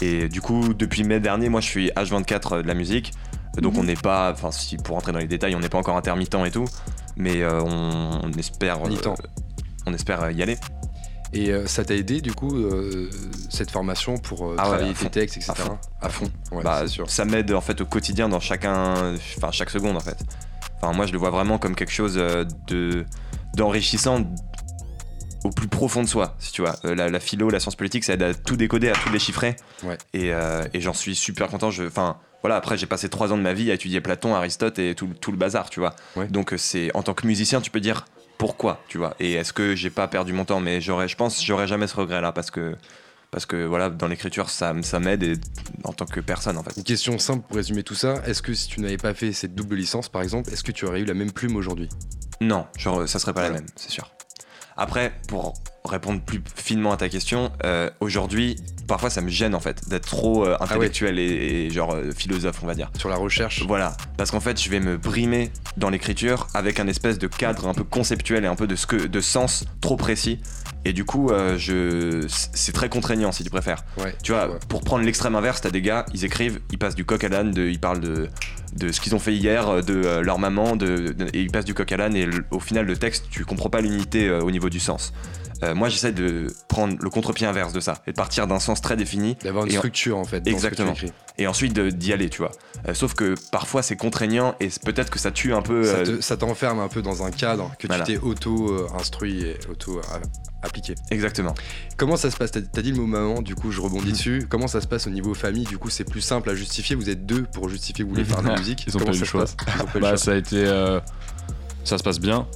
[0.00, 3.12] Et du coup depuis mai dernier moi je suis H24 de la musique.
[3.60, 3.80] Donc mhm.
[3.80, 6.36] on n'est pas enfin si pour rentrer dans les détails on n'est pas encore intermittent
[6.46, 6.66] et tout
[7.16, 9.14] mais euh, on, espère, euh,
[9.86, 10.58] on espère y aller.
[11.32, 12.64] Et euh, ça t'a aidé du coup
[13.50, 15.54] cette formation pour ah travailler tes textes, etc.
[16.00, 16.30] À fond.
[16.62, 17.10] Bah, sûr.
[17.10, 20.18] Ça m'aide en fait au quotidien dans chacun, enfin chaque seconde en fait.
[20.76, 23.04] Enfin moi je le vois vraiment comme quelque chose de
[23.54, 24.24] d'enrichissant
[25.44, 26.76] au plus profond de soi, si tu vois.
[26.82, 29.56] la, philo, la science politique, ça aide à tout décoder, à tout déchiffrer.
[30.12, 31.68] Et, et j'en suis super content.
[31.68, 34.94] Enfin, voilà, après j'ai passé trois ans de ma vie à étudier Platon, Aristote et
[34.94, 35.96] tout, tout le bazar, tu vois.
[36.30, 38.06] Donc c'est en tant que musicien, tu peux dire
[38.38, 39.16] pourquoi, tu vois.
[39.18, 40.60] Et est-ce que j'ai pas perdu mon temps?
[40.60, 42.76] Mais j'aurais, je pense, j'aurais jamais ce regret-là parce que
[43.32, 45.40] parce que voilà, dans l'écriture, ça, ça m'aide
[45.82, 46.76] en tant que personne en fait.
[46.76, 49.56] Une question simple pour résumer tout ça est-ce que si tu n'avais pas fait cette
[49.56, 51.88] double licence par exemple, est-ce que tu aurais eu la même plume aujourd'hui?
[52.40, 54.12] Non, genre, ça serait pas la même, c'est sûr.
[54.76, 55.54] Après, pour
[55.86, 60.06] répondre plus finement à ta question, euh, aujourd'hui, parfois ça me gêne en fait d'être
[60.06, 62.90] trop euh, ah intellectuel et, genre euh, philosophe, on va dire.
[62.98, 66.86] Sur la recherche Voilà, parce qu'en fait, je vais me brimer dans l'écriture avec un
[66.86, 69.96] espèce de cadre un peu conceptuel et un peu de, ce que, de sens trop
[69.96, 70.40] précis.
[70.84, 73.82] Et du coup, je, c'est très contraignant si tu préfères.
[74.22, 77.24] tu vois, pour prendre l'extrême inverse, t'as des gars, ils écrivent, ils passent du coq
[77.24, 78.28] à l'âne, ils parlent de,
[78.74, 81.90] de ce qu'ils ont fait hier, de leur maman, de, et ils passent du coq
[81.90, 85.12] à l'âne, et au final, le texte, tu comprends pas l'unité au niveau du sens.
[85.62, 88.80] Euh, moi, j'essaie de prendre le contre-pied inverse de ça et de partir d'un sens
[88.80, 89.36] très défini.
[89.42, 90.46] D'avoir une structure en, fait.
[90.46, 90.94] Exactement.
[91.38, 92.52] et ensuite d'y aller, tu vois.
[92.88, 95.84] Euh, sauf que parfois c'est contraignant et peut-être que ça tue un peu.
[96.20, 100.94] Ça euh, t'enferme un peu dans un cadre que tu t'es auto-instruit et auto-appliqué.
[101.10, 101.54] Exactement.
[101.96, 102.50] Comment ça se passe?
[102.50, 104.46] T'as dit le mot maman, du coup je rebondis dessus.
[104.48, 105.64] Comment ça se passe au niveau famille?
[105.64, 106.96] Du coup c'est plus simple à justifier.
[106.96, 108.84] Vous êtes deux pour justifier que vous voulez faire de la musique.
[108.86, 109.44] Ils ont pas eu le choix.
[110.00, 110.64] Bah, ça a été.
[111.84, 112.48] Ça se passe bien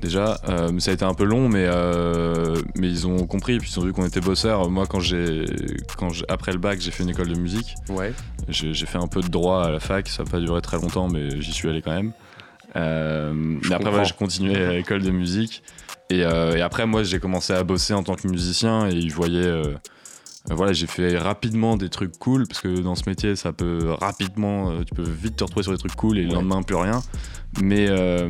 [0.00, 0.38] déjà.
[0.48, 3.80] Euh, ça a été un peu long, mais, euh, mais ils ont compris, puis ils
[3.80, 4.68] ont vu qu'on était bosseurs.
[4.70, 5.46] Moi, quand j'ai,
[5.96, 7.74] quand après le bac, j'ai fait une école de musique.
[7.88, 8.12] Ouais.
[8.48, 11.08] J'ai, fait un peu de droit à la fac, ça n'a pas duré très longtemps,
[11.08, 12.12] mais j'y suis allé quand même.
[12.76, 15.62] Euh, mais après, j'ai continué à l'école de musique.
[16.10, 19.62] Et, et, après, moi, j'ai commencé à bosser en tant que musicien et ils voyaient.
[20.50, 24.82] Voilà, j'ai fait rapidement des trucs cool parce que dans ce métier, ça peut rapidement,
[24.84, 27.02] tu peux vite te retrouver sur des trucs cool et le lendemain plus rien.
[27.62, 28.28] Mais euh,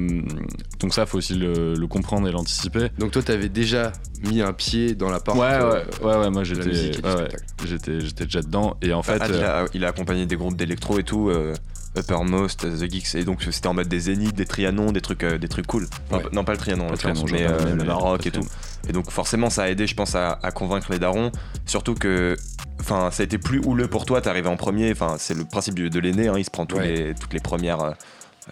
[0.81, 2.89] donc ça, faut aussi le, comprendre et l'anticiper.
[2.99, 5.37] Donc toi, t'avais déjà mis un pied dans la part.
[5.37, 6.93] Ouais, ouais, ouais, ouais, moi j'étais,
[7.65, 8.77] j'étais, j'étais déjà dedans.
[8.83, 11.29] Et en fait, euh, il, a, accompagné des groupes d'électro et tout.
[11.31, 11.55] Euh,
[11.97, 15.49] Uppermost, The Geeks, et donc c'était en mode des zéniths, des trianons, des trucs, des
[15.49, 15.87] trucs cool.
[16.33, 18.47] Non, pas le trianon, le trianon mais le Maroc et tout.
[18.89, 21.33] Et donc forcément, ça a aidé, je pense, à, convaincre les darons.
[21.65, 22.37] Surtout que,
[22.81, 24.21] enfin, ça a été plus houleux pour toi.
[24.21, 24.93] T'es arrivé en premier.
[24.93, 26.29] Enfin, c'est le principe de l'aîné.
[26.29, 27.95] Hein, il se prend tous les, toutes les premières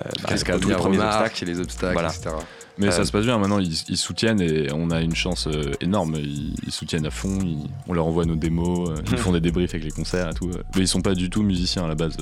[0.03, 2.35] euh, bah, les premiers obstacles, les obstacles, etc.
[2.79, 5.71] Mais ça euh, se passe bien, maintenant ils, soutiennent et on a une chance euh,
[5.81, 6.17] énorme.
[6.17, 7.39] Ils, soutiennent à fond,
[7.87, 10.51] on leur envoie nos démos, ils font des débriefs avec les concerts et tout.
[10.75, 12.17] Mais ils sont pas du tout musiciens à la base.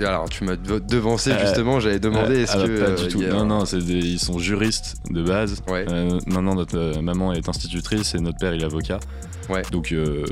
[0.00, 2.84] Alors tu m'as devancé justement, j'avais demandé est-ce que.
[2.84, 3.22] Pas du tout.
[3.22, 5.62] Non, non, ils sont juristes de base.
[6.26, 9.00] maintenant notre maman est institutrice et notre père il est avocat.
[9.48, 9.62] Ouais.
[9.70, 10.24] Donc, euh,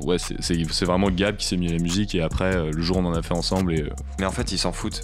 [0.00, 2.96] ouais, c'est vraiment Gab qui s'est mis à la musique et après, euh, le jour
[2.96, 3.74] on en a fait ensemble.
[3.74, 5.02] Et, euh, Mais en fait, ils s'en foutent.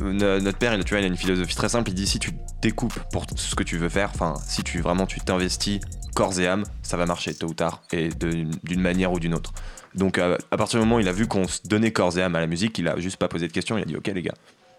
[0.00, 1.90] notre père, il, tu vois, il a une philosophie très simple.
[1.90, 2.32] Il dit si tu
[2.62, 5.80] découpes pour ce que tu veux faire, enfin, si tu vraiment tu t'investis
[6.14, 9.52] corps et âme, ça va marcher tôt ou tard et d'une manière ou d'une autre.
[9.94, 12.34] Donc, à, partir du moment où il a vu qu'on se donnait corps et âme
[12.36, 13.78] à la musique, il a juste pas posé de questions.
[13.78, 14.34] Il a dit ok, les gars,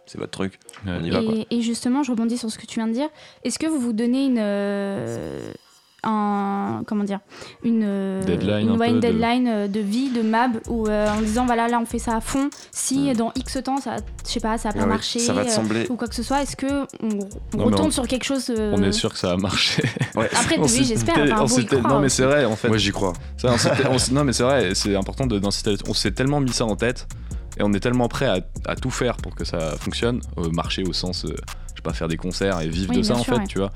[0.05, 0.59] c'est votre truc.
[0.85, 1.33] On y et, va, quoi.
[1.49, 3.09] et, justement, je rebondis sur ce que tu viens de dire.
[3.43, 4.39] Est-ce que vous vous donnez une,
[6.05, 7.19] un comment dire
[7.63, 9.79] une euh, deadline, une, deadline euh, de...
[9.79, 12.49] vie de Mab ou euh, en disant voilà là on fait ça à fond.
[12.71, 15.19] Si dans X temps ça je sais pas ça a pas marché
[15.89, 19.11] ou quoi que ce soit est-ce que on, retourne sur quelque chose on est sûr
[19.11, 19.83] que ça a marché.
[20.15, 21.25] Après oui j'espère
[21.83, 22.67] non mais c'est vrai en fait.
[22.67, 23.13] Moi j'y crois.
[24.11, 27.07] Non mais c'est vrai c'est important d'inciter on s'est tellement mis ça en tête
[27.57, 28.27] et on est tellement prêt
[28.65, 32.17] à, tout faire pour que ça fonctionne marcher au sens je sais pas faire des
[32.17, 33.71] concerts et vivre de ça en fait tu vois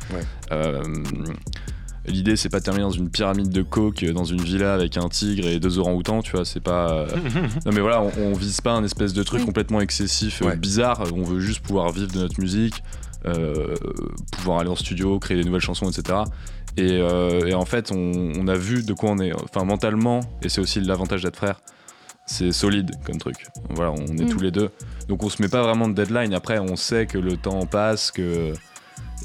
[2.09, 5.07] L'idée, c'est pas de terminer dans une pyramide de coke, dans une villa avec un
[5.09, 6.45] tigre et deux orang-outans, tu vois.
[6.45, 7.05] C'est pas.
[7.65, 11.03] non, mais voilà, on, vise pas un espèce de truc complètement excessif, euh, bizarre.
[11.13, 12.83] On veut juste pouvoir vivre de notre musique,
[13.25, 13.75] euh,
[14.31, 16.19] pouvoir aller en studio, créer des nouvelles chansons, etc.
[16.79, 19.33] Euh, et, en fait, on, a vu de quoi on est.
[19.33, 21.61] Enfin, mentalement, et c'est aussi l'avantage d'être frère,
[22.25, 23.47] c'est solide comme truc.
[23.69, 24.29] Voilà, on est mm.
[24.29, 24.69] tous les deux.
[25.07, 26.33] Donc on se met pas vraiment de deadline.
[26.33, 28.53] Après, on sait que le temps passe, que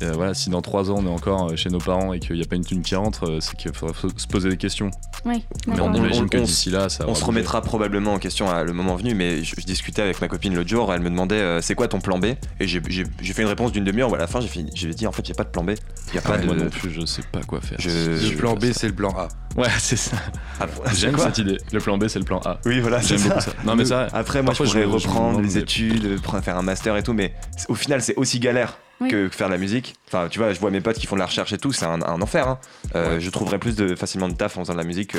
[0.03, 2.37] euh, voilà, si dans 3 ans on est encore euh, chez nos parents et qu'il
[2.37, 4.91] n'y a pas une thune qui rentre, euh, c'est qu'il faudra se poser des questions.
[5.25, 5.45] Oui.
[5.67, 7.05] Mais on imagine que d'ici là, ça.
[7.09, 10.29] On se remettra probablement en question à le moment venu, mais je, discutais avec ma
[10.29, 12.27] copine l'autre jour, elle me demandait c'est quoi ton plan B?
[12.61, 14.41] Et j'ai fait une réponse d'une demi-heure à la fin
[14.75, 15.71] j'ai dit en fait, il n'y a pas de plan B.
[16.13, 16.47] Y a pas de...
[16.47, 17.79] Moi non plus, je sais pas quoi faire.
[17.81, 19.29] le plan B, c'est le plan A.
[19.57, 20.17] Ouais, c'est ça.
[20.61, 21.59] Ah, J'aime cette idée.
[21.73, 22.59] Le plan B, c'est le plan A.
[22.67, 23.53] Oui, voilà, j'aime beaucoup ça.
[23.65, 24.09] Non, mais ça.
[24.13, 27.35] Après, moi, je pourrais reprendre les études, faire un master et tout, mais
[27.69, 28.79] au final, c'est aussi galère
[29.09, 29.97] que faire de la musique.
[30.09, 31.87] Enfin, tu vois, je vois mes potes qui font de la recherche et tout, c'est
[31.87, 32.49] un, enfer.
[32.49, 32.59] Hein.
[32.95, 35.17] Euh, je trouverais plus de, facilement de taf en faisant de la musique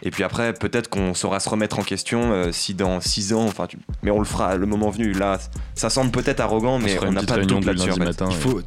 [0.00, 3.46] et puis après, peut-être qu'on saura se remettre en question euh, si dans 6 ans,
[3.46, 3.66] enfin,
[4.02, 5.12] mais on le fera le moment venu.
[5.12, 5.40] Là,
[5.74, 7.90] ça semble peut-être arrogant, mais on n'a pas de doute là-dessus.
[8.30, 8.60] Il faut,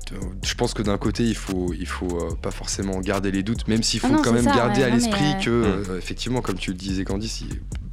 [0.43, 3.67] je pense que d'un côté, il faut, il faut euh, pas forcément garder les doutes,
[3.69, 6.77] même s'il ah faut quand même garder à l'esprit que, euh, effectivement, comme tu le
[6.77, 7.45] disais, Candice,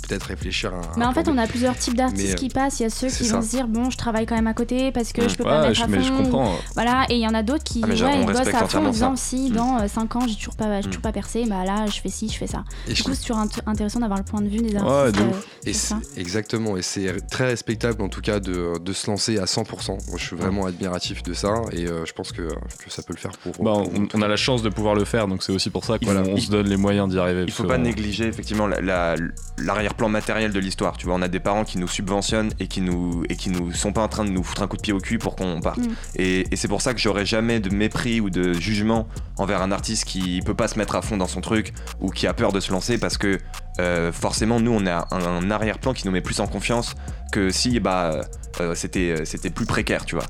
[0.09, 0.81] peut-être réfléchir à.
[0.97, 2.81] Mais en fait, on a plusieurs types d'artistes qui passent.
[2.81, 4.91] Il y a ceux qui vont se dire bon, je travaille quand même à côté
[4.91, 6.01] parce que je peux pas mettre à fond.
[6.01, 6.57] Je comprends.
[6.75, 9.15] Voilà, et il y en a d'autres qui ah, ouais, bossent à fond en disant
[9.15, 12.29] si dans 5 ans j'ai toujours pas, toujours pas percé, bah là je fais ci,
[12.29, 12.58] je fais ça.
[12.87, 15.21] Du coup, c'est toujours intéressant d'avoir le point de vue des artistes.
[15.21, 15.73] Ouais,
[16.17, 19.89] et exactement, et c'est très respectable en tout cas de, de, se lancer à 100%.
[19.89, 23.13] Moi, je suis vraiment admiratif de ça et euh, je pense que, que, ça peut
[23.13, 23.63] le faire pour.
[23.63, 23.83] Bah,
[24.15, 26.37] on, a la chance de pouvoir le faire, donc c'est aussi pour ça qu'on on
[26.37, 27.45] se donne les moyens d'y arriver.
[27.47, 30.97] Il faut pas négliger effectivement l'arrière-plan matériel de l'histoire.
[30.97, 33.73] Tu vois, on a des parents qui nous subventionnent et qui nous et qui nous
[33.73, 35.61] sont pas en train de nous foutre un coup de pied au cul pour qu'on
[35.61, 35.79] parte.
[35.79, 35.89] Mm.
[36.17, 39.73] Et, et c'est pour ça que j'aurais jamais de mépris ou de jugement envers un
[39.73, 42.48] artiste qui peut pas se mettre à fond dans son truc ou qui a peur
[42.53, 43.39] de se lancer parce que
[43.81, 46.95] euh, forcément nous on a un, arrière-plan qui nous met plus en confiance
[47.33, 48.23] que si bah
[48.61, 50.27] euh, c'était euh, c'était plus précaire tu vois.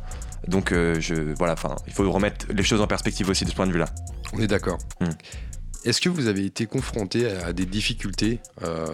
[0.46, 3.66] Donc je voilà enfin il faut remettre les choses en perspective aussi de ce point
[3.66, 3.88] de vue là
[4.32, 4.78] on est d'accord.
[5.00, 5.06] Hmm.
[5.84, 8.86] Est-ce que vous avez été confronté à des difficultés euh,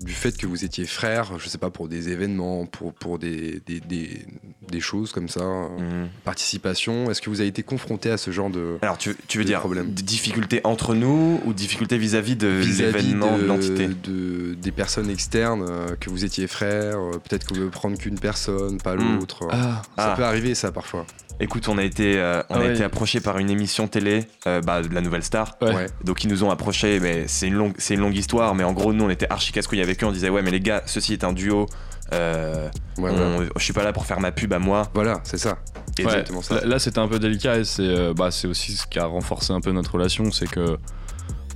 [0.00, 3.60] du fait que vous étiez frère, je sais pas, pour des événements, pour, pour des,
[3.66, 6.08] des, des, choses comme ça, mhm.
[6.24, 7.10] participation?
[7.10, 9.62] Est-ce que vous avez été confronté à ce genre de Alors tu, tu veux dire
[9.68, 13.88] des difficultés entre nous ou difficultés vis-à-vis de l'événement, de, l'entité?
[13.88, 17.98] de, Des personnes externes, euh, que vous étiez frère, euh, peut-être que vous ne prendre
[17.98, 19.18] qu'une personne, pas hmm.
[19.18, 19.48] l'autre.
[19.50, 19.82] Ah.
[19.96, 20.14] Ça ah.
[20.16, 21.06] peut arriver ça parfois.
[21.42, 24.60] Écoute, on a été, euh, on a ah été approché par une émission télé euh,
[24.60, 25.56] bah, de la Nouvelle Star.
[26.04, 28.54] Donc ils nous ont approché, mais c'est une longue, c'est une longue histoire.
[28.54, 30.06] Mais en gros, nous on était archi casse-couilles avec eux.
[30.06, 31.66] On disait ouais, mais les gars, ceci est un duo.
[32.12, 34.88] Euh, je suis pas là pour faire ma pub à moi.
[34.94, 35.58] Voilà, c'est ça.
[35.96, 36.64] Exactement ça.
[36.64, 39.70] Là, c'était un peu délicat et c'est bah, aussi ce qui a renforcé un peu
[39.72, 40.76] notre relation, c'est que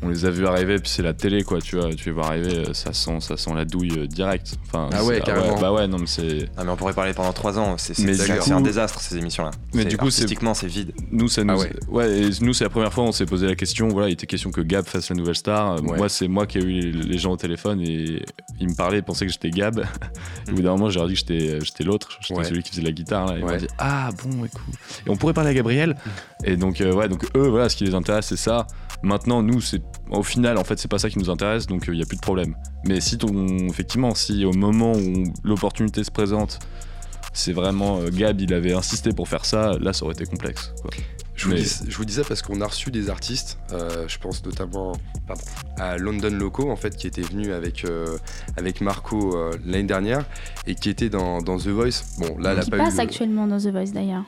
[0.02, 2.26] on les a vus arriver, puis c'est la télé, quoi, tu vois, tu les vois
[2.26, 4.57] arriver, euh, ça sent, ça sent la douille euh, direct.
[4.66, 5.59] Enfin, ah ouais, carrément.
[5.61, 6.48] bah ouais, non, mais c'est.
[6.57, 9.50] Ah, mais on pourrait parler pendant 3 ans, c'est un désastre ces émissions-là.
[9.72, 10.92] Mais du coup, artistiquement, c'est vide.
[11.11, 11.54] Nous, ça nous.
[11.61, 12.30] Ah ouais.
[12.40, 14.61] nous, c'est la première fois, on s'est posé la question, voilà, il était question que
[14.61, 15.83] Gab fasse la nouvelle star.
[15.83, 18.24] Moi, c'est moi qui ai eu les gens au téléphone et
[18.61, 19.85] ils me parlaient, ils pensaient que j'étais Gab.
[20.48, 23.26] au bout d'un moment, j'ai dit que j'étais l'autre, j'étais celui qui faisait la guitare.
[23.26, 24.62] Là, et ils dit, ah bon, écoute.
[25.07, 25.96] Et on pourrait parler à Gabriel.
[26.44, 28.66] et donc, euh, ouais, donc eux, voilà, ce qui les intéresse, c'est ça.
[29.05, 31.90] Maintenant, nous, c'est au final, en fait, c'est pas ça qui nous intéresse, donc il
[31.90, 32.57] euh, n'y a plus de problème.
[32.87, 36.59] Mais si ton, effectivement, si au moment où l'opportunité se présente,
[37.35, 40.73] c'est vraiment euh, Gab, il avait insisté pour faire ça, là, ça aurait été complexe.
[41.35, 44.43] Je, vous dis, je, vous ça parce qu'on a reçu des artistes, euh, je pense
[44.47, 44.93] notamment
[45.79, 47.85] à London Loco, en fait, qui était venu avec,
[48.57, 49.37] avec Marco
[49.67, 50.25] l'année dernière
[50.67, 52.05] et qui était dans, The Voice.
[52.19, 54.25] Bon, là, qui passe actuellement dans The Voice d'ailleurs.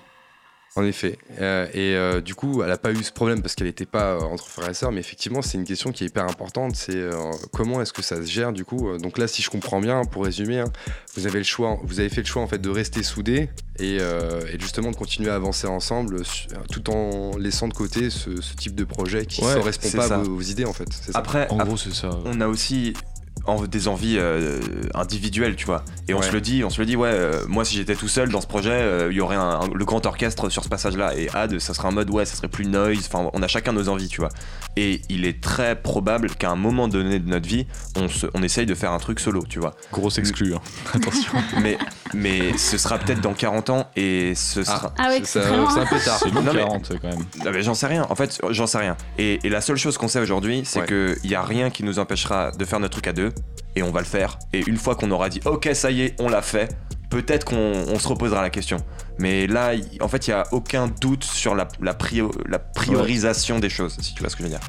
[0.76, 1.18] En effet.
[1.40, 4.12] Euh, et euh, du coup, elle n'a pas eu ce problème parce qu'elle n'était pas
[4.12, 6.76] euh, entre frères et sœurs, mais effectivement, c'est une question qui est hyper importante.
[6.76, 7.02] C'est
[7.50, 10.24] comment est-ce que ça se gère du coup Donc là, si je comprends bien, pour
[10.24, 10.70] résumer, hein,
[11.14, 13.98] vous avez le choix, vous avez fait le choix en fait de rester soudés et,
[14.60, 16.22] justement de continuer à avancer ensemble,
[16.70, 20.40] tout en laissant de côté ce, type de projet qui ne correspond pas à vos,
[20.42, 20.88] idées en fait.
[21.14, 22.10] Après, en gros, c'est ça.
[22.26, 22.92] On a aussi
[23.68, 24.60] des envies euh,
[24.94, 25.84] individuelles, tu vois.
[26.08, 28.08] Et on se le dit, on se le dit, ouais, euh, moi si j'étais tout
[28.08, 31.16] seul dans ce projet, euh, il y aurait un, le grand orchestre sur ce passage-là.
[31.16, 33.08] Et Ad, ça serait un mode, ouais, ça serait plus noise.
[33.12, 34.30] Enfin, on a chacun nos envies, tu vois.
[34.76, 38.42] Et il est très probable qu'à un moment donné de notre vie, on, se, on
[38.42, 39.74] essaye de faire un truc solo, tu vois.
[39.92, 40.60] Grosse exclu, hein.
[40.94, 41.32] attention.
[41.62, 41.78] mais,
[42.12, 44.64] mais ce sera peut-être dans 40 ans et ce ah.
[44.64, 44.94] sera.
[44.98, 46.18] Ah, ouais, c'est un peu tard.
[46.22, 47.24] C'est long 40 quand même.
[47.44, 48.06] Non, mais j'en sais rien.
[48.10, 48.96] En fait, j'en sais rien.
[49.18, 52.50] Et, la seule chose qu'on sait aujourd'hui, c'est qu'il n'y a rien qui nous empêchera
[52.50, 53.32] de faire notre truc à deux
[53.74, 54.38] et on va le faire.
[54.52, 56.76] Et une fois qu'on aura dit ok ça y est, on l'a fait,
[57.10, 58.78] peut-être qu'on se reposera la question.
[59.18, 63.96] Mais là, en fait, il n'y a aucun doute sur la, la, priorisation des choses,
[64.00, 64.66] si tu vois ce que je veux dire.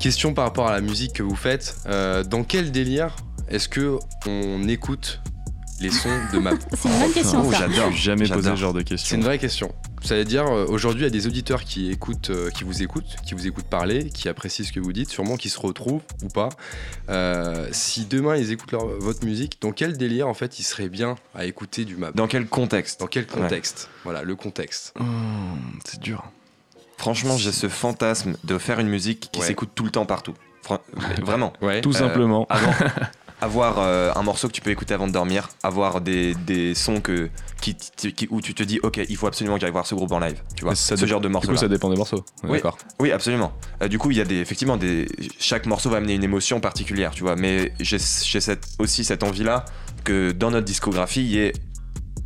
[0.00, 1.76] Question par rapport à la musique que vous faites.
[1.86, 3.14] Euh, dans quel délire
[3.48, 5.20] est-ce que on écoute
[5.80, 7.42] les sons de ma C'est une bonne question.
[7.46, 7.92] Oh, j'adore.
[7.92, 9.08] Jamais posé ce genre de question.
[9.08, 9.72] C'est une vraie question.
[10.02, 12.82] Ça veut dire euh, aujourd'hui, il y a des auditeurs qui écoutent, euh, qui vous
[12.82, 16.02] écoutent, qui vous écoutent parler, qui apprécient ce que vous dites, sûrement qui se retrouvent
[16.22, 16.48] ou pas.
[17.08, 21.16] Euh, si demain ils écoutent votre musique, dans quel délire en fait il serait bien
[21.34, 22.12] à écouter du map?
[22.14, 23.00] Dans quel contexte?
[23.00, 23.88] Dans quel contexte?
[24.04, 24.94] Voilà, le contexte.
[25.00, 25.04] Oh,
[25.84, 26.24] c'est dur.
[26.98, 30.34] Franchement, j'ai ce fantasme de faire une musique qui s'écoute tout le temps partout.
[31.22, 31.52] Vraiment.
[31.60, 31.80] Ouais.
[31.80, 32.46] Tout simplement.
[32.48, 32.72] Avant,
[33.40, 37.00] avoir euh, un morceau que tu peux écouter avant de dormir, avoir des, des sons
[37.00, 37.28] que,
[37.60, 37.76] qui,
[38.30, 40.40] où tu te dis, ok, il faut absolument que j'aille voir ce groupe en live.
[40.54, 41.48] Tu vois, ce genre de morceau.
[41.48, 42.24] Du coup, ça dépend des morceaux.
[42.44, 42.60] Oui,
[42.98, 43.52] oui, absolument.
[43.82, 45.06] Euh, du coup, il y a des, effectivement, des,
[45.38, 47.36] chaque morceau va amener une émotion particulière, tu vois.
[47.36, 49.64] Mais j'ai cette, aussi cette envie-là
[50.04, 51.52] que dans notre discographie, il y ait,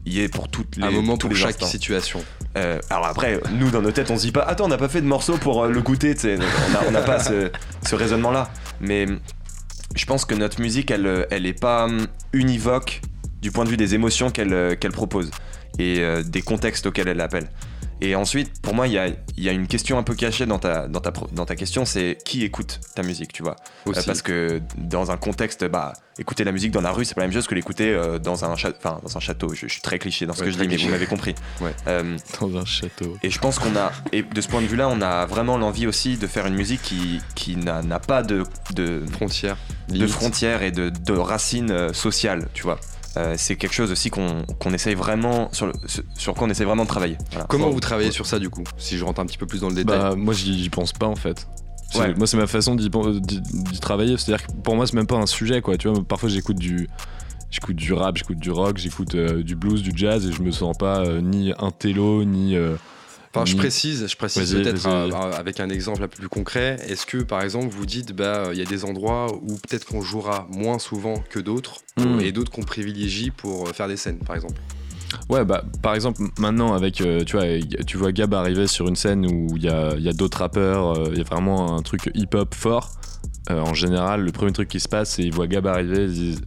[0.06, 0.84] il ait pour toutes les.
[0.84, 2.22] Un moment pour chaque situation.
[2.54, 5.00] alors après, nous dans nos têtes, on se dit pas, attends, on n'a pas fait
[5.00, 6.14] de morceau pour le goûter,
[6.86, 7.50] on n'a pas ce,
[7.84, 8.50] ce raisonnement-là.
[8.80, 9.06] Mais
[9.96, 13.00] je pense que notre musique, elle, elle est pas hum, univoque
[13.42, 15.30] du point de vue des émotions qu'elle qu'elle propose
[15.78, 17.48] et des contextes auxquels elle appelle.
[18.02, 20.58] Et ensuite, pour moi, il y a, y a, une question un peu cachée dans
[20.58, 23.56] ta, dans ta, dans ta question, c'est qui écoute ta musique, tu vois?
[23.86, 27.20] Euh, Parce que dans un contexte, bah, écouter la musique dans la rue, c'est pas
[27.20, 29.54] la même chose que l'écouter euh, dans, un dans un château.
[29.54, 31.34] Je, suis très cliché dans ce que je dis, mais vous m'avez compris.
[31.86, 33.16] Euh, dans un château.
[33.22, 35.86] Et je pense qu'on a, et de ce point de vue-là, on a vraiment l'envie
[35.86, 39.56] aussi de faire une musique qui, qui n'a pas de, de frontières,
[39.88, 42.78] de frontières et de, de racines sociales, tu vois?
[43.16, 45.72] Euh, c'est quelque chose aussi qu'on essaye vraiment sur,
[46.16, 47.18] sur quoi on essaye vraiment de travailler.
[47.48, 49.68] Comment vous travaillez sur ça du coup Si je rentre un petit peu plus dans
[49.68, 49.98] le détail.
[49.98, 51.48] Bah, moi j'y pense pas en fait.
[52.16, 52.90] Moi c'est ma façon d'y
[53.80, 54.16] travailler.
[54.16, 55.76] C'est-à-dire que pour moi c'est même pas un sujet quoi.
[55.76, 56.88] Tu vois, parfois j'écoute du
[57.50, 60.52] j'écoute du rap, j'écoute du rock, j'écoute euh, du blues, du jazz et je me
[60.52, 62.54] sens pas euh, ni un télo ni
[63.32, 66.78] Enfin, je précise, je précise peut-être euh, avec un exemple un peu plus concret.
[66.88, 70.02] Est-ce que, par exemple, vous dites, bah, il y a des endroits où peut-être qu'on
[70.02, 72.20] jouera moins souvent que d'autres, hmm.
[72.20, 74.60] et d'autres qu'on privilégie pour euh, faire des scènes, par exemple?
[75.28, 77.46] Ouais, bah, par exemple, maintenant, avec, euh, tu vois,
[77.86, 81.08] tu vois Gab arriver sur une scène où il y a, y a d'autres rappeurs,
[81.12, 82.90] il y a vraiment un truc hip-hop fort.
[83.48, 86.40] en général, le premier truc qui se passe, c'est qu'ils voient Gab arriver, ils disent,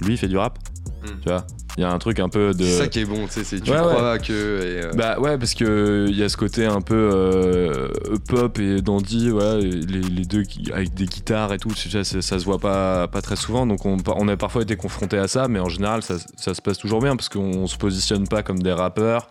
[0.00, 0.58] lui, il fait du rap?
[1.02, 1.20] Hmm.
[1.22, 1.46] Tu vois?
[1.76, 2.64] Il y a un truc un peu de.
[2.64, 4.32] C'est ça qui est bon, tu sais, c'est tu crois que.
[4.32, 7.88] Euh, bah ouais, parce que il y a ce côté un peu euh,
[8.28, 12.60] pop et dandy, voilà, les, deux avec des guitares et tout, ça, ça, se voit
[12.60, 15.68] pas, pas très souvent, donc on, on a parfois été confronté à ça, mais en
[15.68, 19.28] général ça, ça se passe toujours bien parce qu'on se positionne pas comme des rappeurs.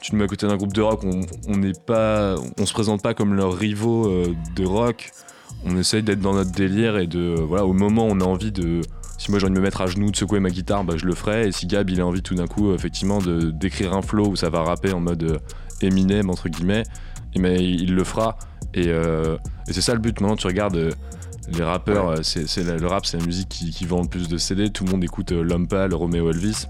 [0.00, 3.02] Tu te mets à côté d'un groupe de rock, on n'est pas, on se présente
[3.02, 5.10] pas comme leurs rivaux euh, de rock.
[5.64, 8.52] On essaye d'être dans notre délire et de, voilà, au moment où on a envie
[8.52, 8.82] de
[9.18, 11.04] si moi j'ai envie de me mettre à genoux, de secouer ma guitare, bah, je
[11.04, 11.48] le ferai.
[11.48, 14.36] Et si Gab il a envie tout d'un coup, effectivement, de d'écrire un flow où
[14.36, 15.38] ça va rapper en mode euh,
[15.82, 16.84] Eminem entre guillemets,
[17.34, 18.38] et mais il le fera.
[18.76, 20.20] Euh, et, c'est ça le but.
[20.20, 20.92] Maintenant, tu regardes euh,
[21.48, 24.70] les rappeurs, c'est, le rap, c'est la musique qui, vend le plus de CD.
[24.70, 26.66] Tout le monde écoute Lompa, le Romeo Elvis.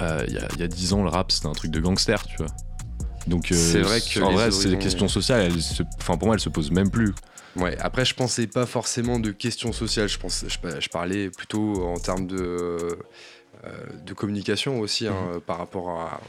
[0.00, 2.46] Il y, a 10 ans, le rap c'était un truc de gangster, tu vois.
[3.28, 5.52] Donc c'est vrai que en vrai, c'est des questions sociales.
[5.98, 7.14] Enfin, pour moi, elles se posent même plus.
[7.56, 11.98] Ouais, après, je pensais pas forcément de questions sociales, je, pense, je, parlais plutôt en
[11.98, 12.98] termes de,
[13.64, 13.70] euh,
[14.06, 15.40] de communication aussi, hein, mhm.
[15.40, 16.20] par rapport à,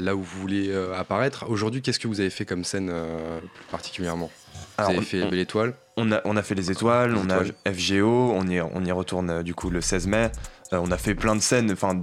[0.00, 1.44] là où vous voulez euh, apparaître.
[1.48, 4.30] Aujourd'hui, qu'est-ce que vous avez fait comme scène euh, plus particulièrement?
[4.78, 8.48] Vous avez fait l'étoile on a, on a fait les étoiles, on a FGO, on
[8.48, 10.32] y, on y retourne du coup le 16 mai.
[10.72, 12.02] Euh, on a fait plein de scènes, enfin,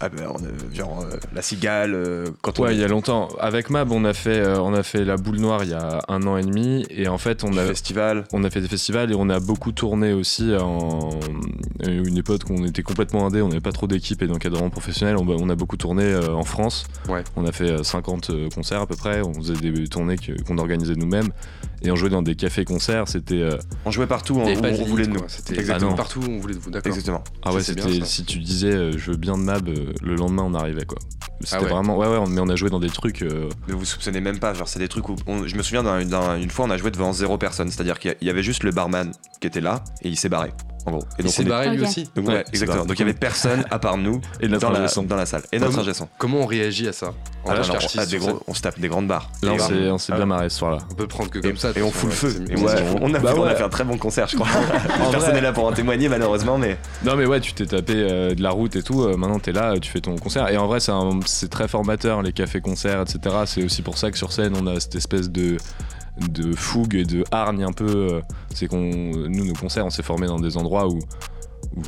[0.00, 0.24] ah, bah,
[0.72, 1.94] genre euh, la cigale.
[1.94, 3.28] Euh, quand ouais, il y a longtemps.
[3.38, 6.22] Avec Mab, on a fait, on a fait la boule noire il y a un
[6.22, 8.24] an et demi, et en fait, on a festival.
[8.32, 11.10] On a fait des festivals et on a beaucoup tourné aussi en
[11.86, 15.16] une époque où on était complètement indé, on n'avait pas trop d'équipe et d'encadrement professionnel.
[15.18, 16.86] On, a beaucoup tourné en France.
[17.08, 17.22] Ouais.
[17.36, 19.20] On a fait 50 concerts à peu près.
[19.22, 21.30] On faisait des tournées qu'on organisait nous-mêmes
[21.82, 23.08] et on jouait dans des cafés-concerts.
[23.08, 23.48] C'était.
[23.84, 25.20] On jouait partout où, on voulait de nous.
[25.28, 26.70] C'était exactement ah partout où on voulait de vous.
[26.70, 26.92] D'accord.
[26.92, 27.22] Exactement.
[27.42, 30.44] Ah ouais, c'était si tu disais euh, je veux bien de Mab, euh, le lendemain
[30.44, 30.98] on arrivait quoi.
[31.40, 31.96] C'était ah vraiment.
[31.96, 33.22] Ouais, ouais, mais on a joué dans des trucs.
[33.22, 35.16] Euh, mais vous soupçonnez même pas, genre c'est des trucs où.
[35.26, 38.42] je me souviens d'une fois on a joué devant zéro personne, c'est-à-dire qu'il y avait
[38.42, 40.52] juste le barman qui était là et il s'est barré.
[40.86, 42.84] Et donc il s'est barré lui aussi Donc, ouais, exactement.
[42.84, 45.42] Donc il y avait personne à part nous et dans, la, dans la salle.
[45.52, 47.12] Et notre ingé Comment on réagit à ça
[47.48, 47.54] ah,
[48.48, 49.30] on, se tape des grandes barres.
[49.42, 50.78] Là, on s'est bien marré ce soir-là.
[50.90, 51.70] On peut prendre que comme ça.
[51.76, 52.44] Et on fout le feu.
[53.00, 54.48] On a fait un très bon concert, je crois.
[55.10, 56.76] Personne n'est là pour en témoigner, malheureusement, mais.
[57.04, 59.02] Non, mais ouais, tu t'es tapé euh, de la route et tout.
[59.02, 60.48] Euh, maintenant, t'es là, tu fais ton concert.
[60.48, 60.78] Et en vrai,
[61.26, 63.36] c'est très formateur, les cafés-concerts, etc.
[63.46, 65.56] C'est aussi pour ça que sur scène, on a cette espèce de
[66.18, 68.14] de fougue et de hargne un peu.
[68.14, 68.20] Euh,
[68.54, 70.98] c'est qu'on, nous, nos concerts, on s'est formés dans des endroits où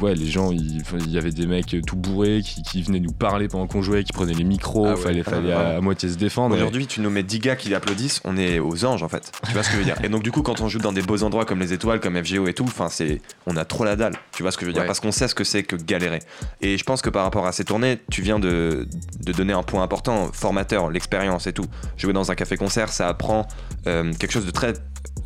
[0.02, 3.66] ouais, les gens, il, y avait des mecs tout bourrés qui, venaient nous parler pendant
[3.66, 6.54] qu'on jouait, qui prenaient les micros, ah fallait, fallait à, moitié se défendre.
[6.56, 9.32] Aujourd'hui, tu nous mets 10 gars qui applaudissent, on est aux anges en fait.
[9.46, 9.96] Tu vois ce que je veux dire?
[10.04, 12.22] Et donc, du coup, quand on joue dans des beaux endroits comme les étoiles, comme
[12.22, 14.14] FGO et tout, enfin, c'est, on a trop la dalle.
[14.32, 14.86] Tu vois ce que je veux dire?
[14.86, 16.20] Parce qu'on sait ce que c'est que galérer.
[16.60, 18.86] Et je pense que par rapport à ces tournées, tu viens de,
[19.24, 21.66] de donner un point important, formateur, l'expérience et tout.
[21.96, 23.46] Jouer dans un café-concert, ça apprend
[23.86, 24.74] euh, quelque chose de très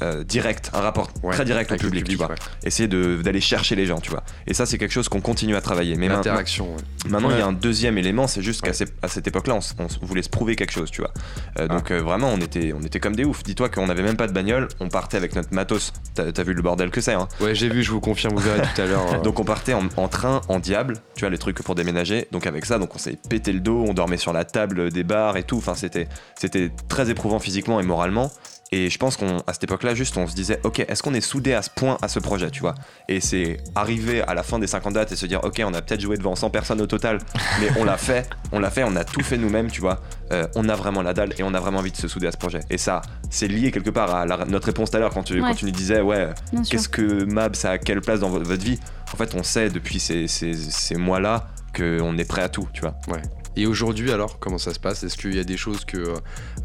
[0.02, 2.30] euh, direct, un rapport très direct au public, tu vois.
[2.64, 4.24] Essayer d'aller chercher les gens, tu vois.
[4.46, 5.94] Et ça, c'est quelque chose qu'on continue à travailler.
[5.96, 6.76] Mais L'interaction.
[7.08, 10.28] Maintenant, il y a un deuxième élément, c'est juste qu'à cette époque-là, on, voulait se
[10.28, 11.12] prouver quelque chose, tu vois.
[11.58, 11.94] Euh, donc ah.
[11.94, 13.42] euh, vraiment, on était, on était comme des oufs.
[13.42, 15.92] Dis-toi qu'on n'avait même pas de bagnole, on partait avec notre matos.
[16.14, 18.42] T'as as vu le bordel que c'est, hein Ouais, j'ai vu, je vous confirme, vous
[18.42, 19.22] verrez tout à l'heure.
[19.22, 22.26] donc on partait en, en, train, en diable, tu vois, les trucs pour déménager.
[22.32, 25.04] Donc avec ça, donc on s'est pété le dos, on dormait sur la table des
[25.04, 25.58] bars et tout.
[25.58, 28.32] Enfin, c'était, c'était très éprouvant physiquement et moralement.
[28.72, 31.52] Et je pense qu'à cette époque-là, juste on se disait, ok, est-ce qu'on est soudé
[31.52, 32.74] à ce point à ce projet, tu vois?
[33.06, 35.82] Et c'est arriver à la fin des 50 dates et se dire, ok, on a
[35.82, 37.18] peut-être joué devant 100 personnes au total,
[37.60, 40.00] mais on l'a fait, on l'a fait, on a tout fait nous-mêmes, tu vois.
[40.32, 42.32] Euh, on a vraiment la dalle et on a vraiment envie de se souder à
[42.32, 42.60] ce projet.
[42.70, 45.54] Et ça, c'est lié quelque part à notre réponse tout à l'heure quand tu, quand
[45.54, 46.30] tu nous disais, ouais,
[46.70, 48.80] qu'est-ce que Mab, ça a quelle place dans votre vie?
[49.12, 52.80] En fait, on sait depuis ces, ces, ces mois-là qu'on est prêt à tout, tu
[52.80, 52.94] vois.
[53.08, 53.20] Ouais.
[53.56, 55.02] Et aujourd'hui, alors, comment ça se passe?
[55.02, 56.14] Est-ce qu'il y a des choses que.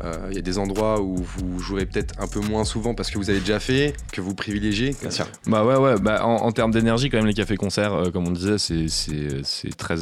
[0.04, 3.12] Euh, il y a des endroits où vous jouerez peut-être un peu moins souvent parce
[3.12, 4.96] que vous avez déjà fait, que vous privilégiez?
[5.02, 5.26] Bien sûr.
[5.48, 6.00] Bah ouais, ouais.
[6.00, 9.96] Bah, en, termes d'énergie, quand même, les cafés-concerts, euh, comme on disait, c'est très,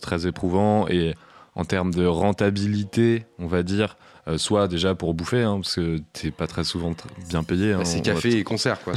[0.00, 0.88] très éprouvant.
[0.88, 1.14] Et
[1.54, 3.96] en termes de rentabilité, on va dire,
[4.30, 6.94] euh, soit déjà pour bouffer, hein, parce que t'es pas très souvent
[7.28, 7.72] bien payé.
[7.72, 8.92] Hein, c'est café et concert, quoi.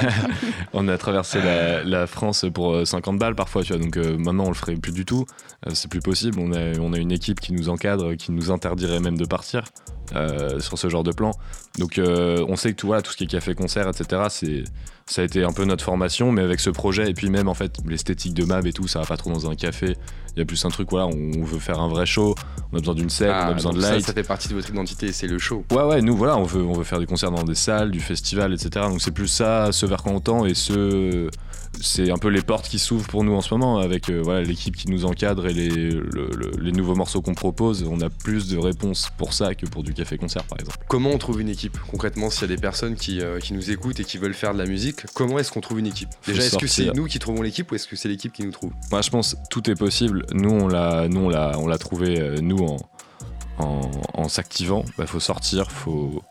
[0.72, 1.40] on a traversé
[1.84, 4.76] la, France pour 50 euh, balles parfois, tu vois, donc euh, maintenant on le ferait
[4.76, 5.26] plus du tout.
[5.72, 6.38] c'est plus possible.
[6.38, 9.64] On a, on a une équipe qui nous encadre, qui nous interdirait même de partir.
[10.58, 11.32] sur ce genre de plan.
[11.78, 14.64] Donc on sait que tout, voilà, tout ce qui est café-concert, etc., c'est,
[15.08, 17.54] ça a été un peu notre formation, mais avec ce projet, et puis même en
[17.54, 19.96] fait l'esthétique de Mab et tout, ça va pas trop dans un café.
[20.36, 22.34] Il y a plus un truc, voilà, on veut faire un vrai show,
[22.72, 24.00] on a besoin d'une scène, on a ah, besoin de light.
[24.00, 25.64] Ça, ça fait partie de votre identité, c'est le show.
[25.72, 28.00] Ouais, ouais, nous voilà, on veut, on veut faire des concerts dans des salles, du
[28.00, 28.86] festival, etc.
[28.88, 31.28] Donc c'est plus ça, ce vers quoi on tend et ce
[31.80, 34.42] c'est un peu les portes qui s'ouvrent pour nous en ce moment avec euh, voilà,
[34.42, 35.90] l'équipe qui nous encadre et les,
[36.58, 37.84] les nouveaux morceaux qu'on propose.
[37.88, 40.78] On a plus de réponses pour ça que pour du café-concert par exemple.
[40.88, 43.70] Comment on trouve une équipe concrètement s'il y a des personnes qui, euh, qui, nous
[43.70, 46.08] écoutent et qui veulent faire de la musique Comment est-ce qu'on trouve une équipe?
[46.26, 48.52] Déjà, est-ce que c'est nous qui trouvons l'équipe ou est-ce que c'est l'équipe qui nous
[48.52, 48.72] trouve?
[48.90, 50.26] Moi je pense tout est possible.
[50.32, 52.76] Nous on l'a, nous, on l'a, on l'a trouvé euh, nous en,
[53.58, 54.84] en, en s'activant.
[54.86, 56.22] Il bah, faut sortir, faut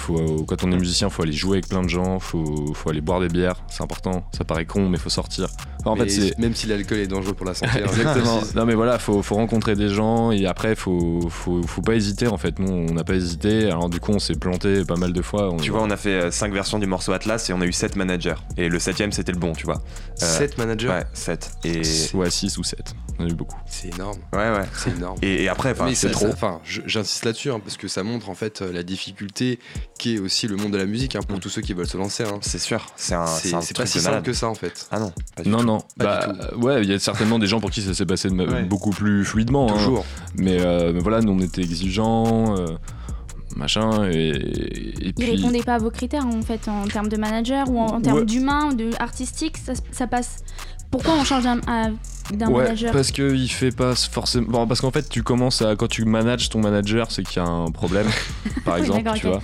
[0.00, 3.00] faut, quand on est musicien, faut aller jouer avec plein de gens, faut, faut aller
[3.00, 4.24] boire des bières, c'est important.
[4.36, 5.48] Ça paraît con, mais faut sortir.
[5.84, 7.72] en fait, même si l'alcool est dangereux pour la santé.
[7.74, 7.86] Hein.
[7.86, 8.40] Exactement.
[8.54, 12.26] non, mais voilà, faut, faut rencontrer des gens et après, faut, faut, faut pas hésiter.
[12.26, 13.66] En fait, nous, on n'a pas hésité.
[13.66, 15.54] Alors, du coup, on s'est planté pas mal de fois.
[15.60, 17.72] tu vois, on a fait 5 euh, versions du morceau Atlas et on a eu
[17.72, 18.34] 7 managers.
[18.56, 19.82] Et le 7ème, c'était le bon, tu vois.
[20.16, 21.50] 7 euh, managers Ouais, 7.
[21.64, 21.82] Et...
[22.14, 22.94] Ouais, 6 ou 7.
[23.18, 23.58] On a eu beaucoup.
[23.66, 24.18] C'est énorme.
[24.32, 24.66] Ouais, ouais.
[24.74, 25.18] C'est énorme.
[25.22, 26.28] Et, après, c'est trop.
[26.28, 29.58] Enfin, j'insiste là-dessus hein, parce que ça montre en fait la difficulté
[30.20, 31.40] aussi le monde de la musique hein, pour mm.
[31.40, 32.24] tous ceux qui veulent se lancer.
[32.24, 32.38] Hein.
[32.40, 34.88] C'est sûr, c'est un, c'est pas si simple que ça en fait.
[34.90, 35.12] Ah non,
[35.44, 35.78] non, non.
[35.96, 38.28] Bah, ouais, il y a certainement des gens pour qui ça s'est passé
[38.68, 39.70] beaucoup plus fluidement.
[39.70, 39.76] Hein.
[39.76, 40.04] Toujours.
[40.34, 40.58] Mais,
[40.92, 42.56] mais, voilà, nous on était exigeants.
[42.56, 42.66] Euh,
[43.56, 44.28] machin et,
[45.08, 45.30] et puis...
[45.32, 48.72] répondait pas à vos critères en fait en termes de manager ou en, termes d'humain
[48.72, 50.44] de artistique ça, ça, passe
[50.92, 51.46] pourquoi on change
[52.36, 54.46] d'un ouais, manager Parce qu'il fait pas forcément.
[54.48, 55.76] Bon, parce qu'en fait, tu commences à.
[55.76, 58.06] Quand tu manages ton manager, c'est qu'il y a un problème,
[58.64, 59.40] par exemple, tu vois.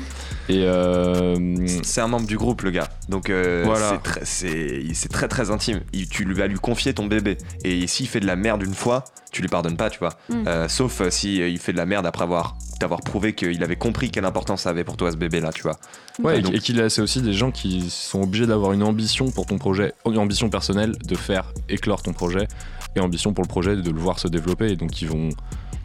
[0.49, 1.35] Et euh...
[1.83, 2.89] c'est un membre du groupe, le gars.
[3.09, 4.01] Donc euh, voilà.
[4.23, 5.81] c'est très, très intime.
[6.11, 7.39] tu vas lui confier ton bébé.
[7.65, 10.15] Et s'il fait de la merde une fois, tu lui pardonnes pas, tu vois.
[10.29, 10.47] Mm.
[10.47, 13.77] Euh, sauf euh, si il fait de la merde après avoir t'avoir prouvé qu'il avait
[13.77, 15.79] compris quelle importance ça avait pour toi ce bébé là, tu vois.
[16.23, 19.59] Ouais, et qu'il c'est aussi des gens qui sont obligés d'avoir une ambition pour ton
[19.59, 22.49] projet, une ambition personnelle de faire éclore ton projet
[22.95, 24.71] et ambition pour le projet de le voir se développer.
[24.71, 25.31] Et donc ils vont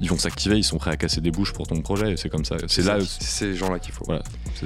[0.01, 2.15] ils vont s'activer, ils sont prêts à casser des bouches pour ton projet.
[2.17, 2.57] C'est comme ça.
[2.67, 2.97] C'est là.
[3.01, 4.03] ces gens-là qu'il faut.
[4.05, 4.23] Voilà,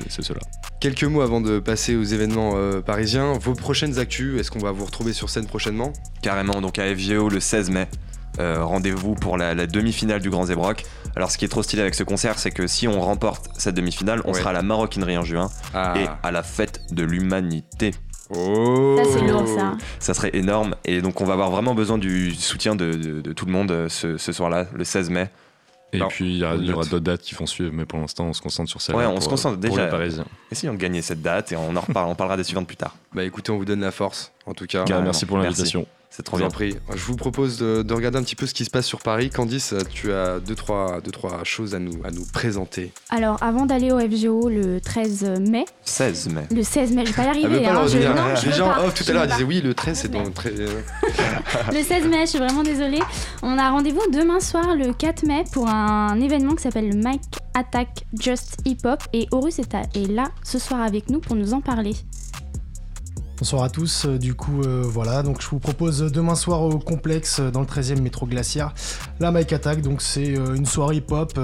[0.09, 0.39] c'est ceux-là.
[0.79, 3.33] Quelques mots avant de passer aux événements euh, parisiens.
[3.33, 5.91] Vos prochaines actus, est-ce qu'on va vous retrouver sur scène prochainement?
[6.21, 7.87] Carrément, donc à FGO le 16 mai.
[8.39, 10.83] Euh, rendez-vous pour la, demi-finale du Grand Zébrock.
[11.15, 13.75] Alors ce qui est trop stylé avec ce concert, c'est que si on remporte cette
[13.75, 15.95] demi-finale, on sera à la maroquinerie en juin ah.
[15.97, 17.91] et à la fête de l'humanité.
[18.29, 18.95] Oh.
[18.97, 19.77] Ça c'est lourd ça.
[19.99, 23.51] Ça serait énorme et donc on va avoir vraiment besoin du soutien de, tout le
[23.51, 25.29] monde euh, ce, soir-là, le 16 mai.
[25.93, 28.41] Et puis il y, aura d'autres dates qui vont suivre, mais pour l'instant on se
[28.41, 28.99] concentre sur celle-là.
[28.99, 29.87] Ouais, on se concentre déjà.
[29.87, 32.95] De gagner cette date et on en reparlera, on parlera des suivantes plus tard.
[33.13, 34.83] Bah écoutez, on vous donne la force en tout cas.
[35.01, 35.85] merci pour l'invitation.
[36.15, 36.47] C'est trop bien.
[36.47, 36.77] pris.
[36.95, 39.29] Je vous propose de, regarder un petit peu ce qui se passe sur Paris.
[39.29, 42.93] Candice, tu as deux trois, deux, trois choses à nous, à nous présenter.
[43.09, 45.65] Alors, avant d'aller au FGO le 13 mai.
[45.83, 46.43] 16 mai.
[46.51, 47.67] Le 16 mai, je vais pas y arriver.
[47.67, 50.31] Hein, je, Les gens off tout à l'heure disaient oui, le 13 c'est dans le
[50.31, 50.53] 13.
[51.73, 53.01] le 16 mai, je suis vraiment désolée.
[53.41, 57.23] On a rendez-vous demain soir, le 4 mai, pour un événement qui s'appelle le Mike
[57.55, 59.03] Attack Just Hip Hop.
[59.11, 61.93] Et Horus est, est là ce soir avec nous pour nous en parler.
[63.37, 66.79] Bonsoir à tous, euh, du coup euh, voilà, donc je vous propose demain soir au
[66.79, 68.73] complexe euh, dans le 13e métro glaciaire
[69.19, 71.37] la Mike Attack, donc c'est une soirée hip-hop,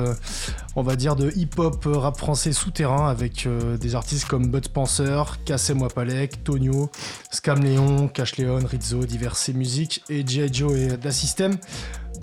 [0.75, 3.47] on va dire de hip-hop rap français souterrain avec
[3.79, 6.89] des artistes comme Bud Spencer, Kassem Wapalek, Tonio,
[7.29, 10.53] Scam Léon, Cash Leon, Rizzo, Diverses Musiques et G.I.
[10.53, 11.55] Joe et Da System.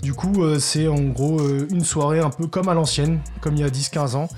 [0.03, 1.41] Du coup c'est en gros
[1.71, 4.29] une soirée un peu comme à l'ancienne, comme il y a 10-15 ans.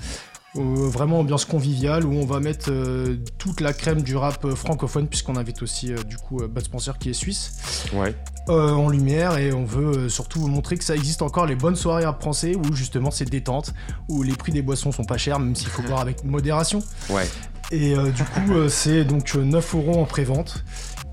[0.56, 4.54] Euh, vraiment ambiance conviviale où on va mettre euh, toute la crème du rap euh,
[4.54, 8.14] francophone puisqu'on invite aussi du coup Bud Spencer qui est suisse ouais.
[8.48, 12.20] en lumière et on veut surtout montrer que ça existe encore les bonnes soirées rap
[12.20, 13.72] français où justement c'est détente
[14.10, 17.26] où les prix des boissons sont pas chers même s'il faut boire avec modération ouais
[17.70, 20.62] Et du coup, c'est donc 9 euros en pré-vente.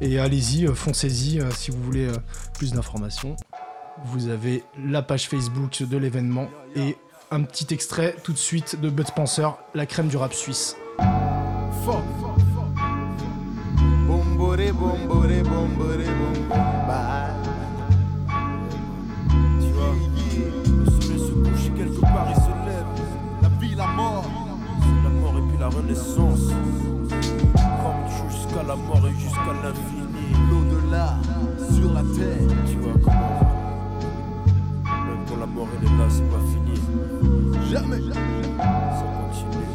[0.01, 2.09] Et allez-y, foncez-y si vous voulez
[2.57, 3.37] plus d'informations.
[4.03, 6.97] Vous avez la page Facebook de l'événement et
[7.31, 10.75] un petit extrait tout de suite de Bud Spencer, la crème du rap suisse.
[25.69, 26.53] renaissance.
[27.09, 30.33] Comme tu jusqu'à la mort et jusqu'à l'infini.
[30.49, 31.17] L'au-delà,
[31.73, 32.47] sur la terre.
[32.67, 33.48] Tu vois
[35.39, 36.75] la mort elle est là, c'est pas fini.
[37.71, 38.43] Jamais, jamais.
[38.57, 39.69] Ça continue.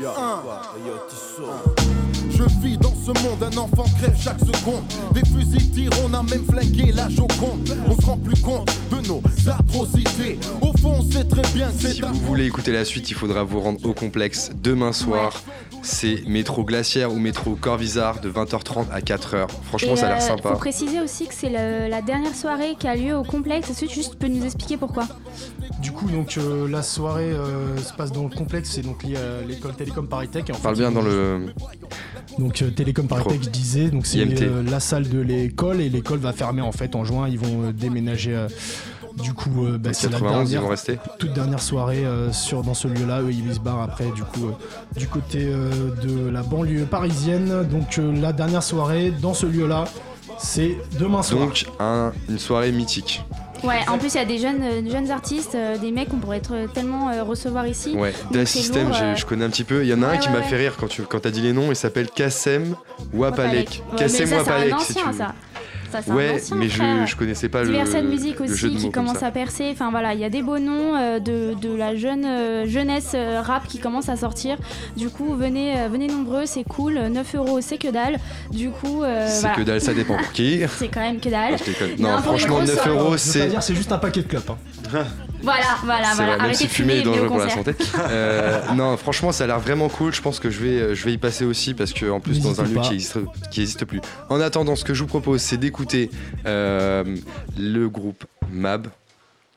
[0.00, 0.42] Yeah.
[0.84, 1.83] Yeah.
[2.46, 4.82] Je vis dans ce monde, un enfant crève chaque seconde.
[5.14, 7.74] Des fusils tirent, on a même flingué la Joconde.
[7.88, 10.38] On se rend plus compte de nos atrocités.
[10.60, 11.92] Au fond, on sait très bien que c'est.
[11.92, 15.42] Si vous voulez écouter la suite, il faudra vous rendre au complexe demain soir.
[15.82, 19.46] C'est métro Glaciaire ou métro Corvisart de 20h30 à 4h.
[19.64, 20.50] Franchement, ça a l'air euh, sympa.
[20.50, 23.70] Faut préciser aussi que c'est la dernière soirée qui a lieu au complexe.
[23.70, 25.06] Est-ce que tu juste peux nous expliquer pourquoi?
[25.80, 29.16] Du coup, donc euh, la soirée euh, se passe dans le complexe, c'est donc lié
[29.16, 30.44] à l'école Télécom Paris Tech.
[30.50, 31.52] On parle bien dans le
[32.38, 36.18] donc euh, Télécom Paris je disais, donc c'est euh, la salle de l'école et l'école
[36.18, 37.28] va fermer en fait en juin.
[37.28, 38.46] Ils vont euh, déménager.
[39.22, 40.64] Du coup, bah, c'est la dernière,
[41.20, 43.22] toute dernière soirée sur, dans ce lieu-là.
[43.22, 44.48] Eux, ils se barrent après, du coup,
[44.96, 47.62] du côté de la banlieue parisienne.
[47.62, 49.84] Donc, la dernière soirée dans ce lieu-là,
[50.38, 51.46] c'est demain soir.
[51.46, 51.64] Donc,
[52.28, 53.22] une soirée mythique.
[53.64, 56.18] Ouais, en plus il y a des jeunes, euh, jeunes artistes, euh, des mecs qu'on
[56.18, 57.94] pourrait être euh, tellement recevoir ici.
[57.96, 59.82] Ouais, des systèmes, je connais un petit peu.
[59.82, 61.52] Il y en a un qui m'a fait rire quand tu quand as dit les
[61.52, 62.76] noms, il s'appelle Kassem
[63.12, 63.82] Wapalek.
[63.96, 65.12] Kassem Wapalek, si tu veux.
[65.12, 65.34] Ça
[66.08, 68.08] ouais, mais je, je, connaissais pas Diverset le.
[68.08, 69.70] musique aussi qui commence à percer.
[69.72, 73.12] Enfin voilà, il y a des beaux noms euh, de, de, la jeune euh, jeunesse
[73.14, 74.56] euh, rap qui commence à sortir.
[74.96, 76.94] Du coup, venez, venez nombreux, c'est cool.
[76.94, 78.18] 9 euros, c'est que dalle.
[78.50, 80.60] Du coup, c'est que dalle, ça dépend pour qui.
[80.78, 81.56] c'est quand même que dalle.
[81.98, 83.50] Non, franchement, 9 euros, c'est.
[83.60, 84.50] C'est juste un paquet de clopes.
[84.50, 85.04] Hein.
[85.44, 86.42] Voilà, voilà, voilà.
[86.42, 87.74] Arrêtez de fumer, dangereux pour la santé.
[88.10, 90.12] Euh, non, franchement, ça a l'air vraiment cool.
[90.12, 92.40] Je pense que je vais, euh, je vais y passer aussi parce que en plus
[92.40, 93.18] dans un lieu qui existe,
[93.50, 94.00] qui existe plus.
[94.28, 96.10] En attendant, ce que je vous propose, c'est d'écouter
[96.46, 97.16] euh,
[97.56, 98.88] le groupe Mab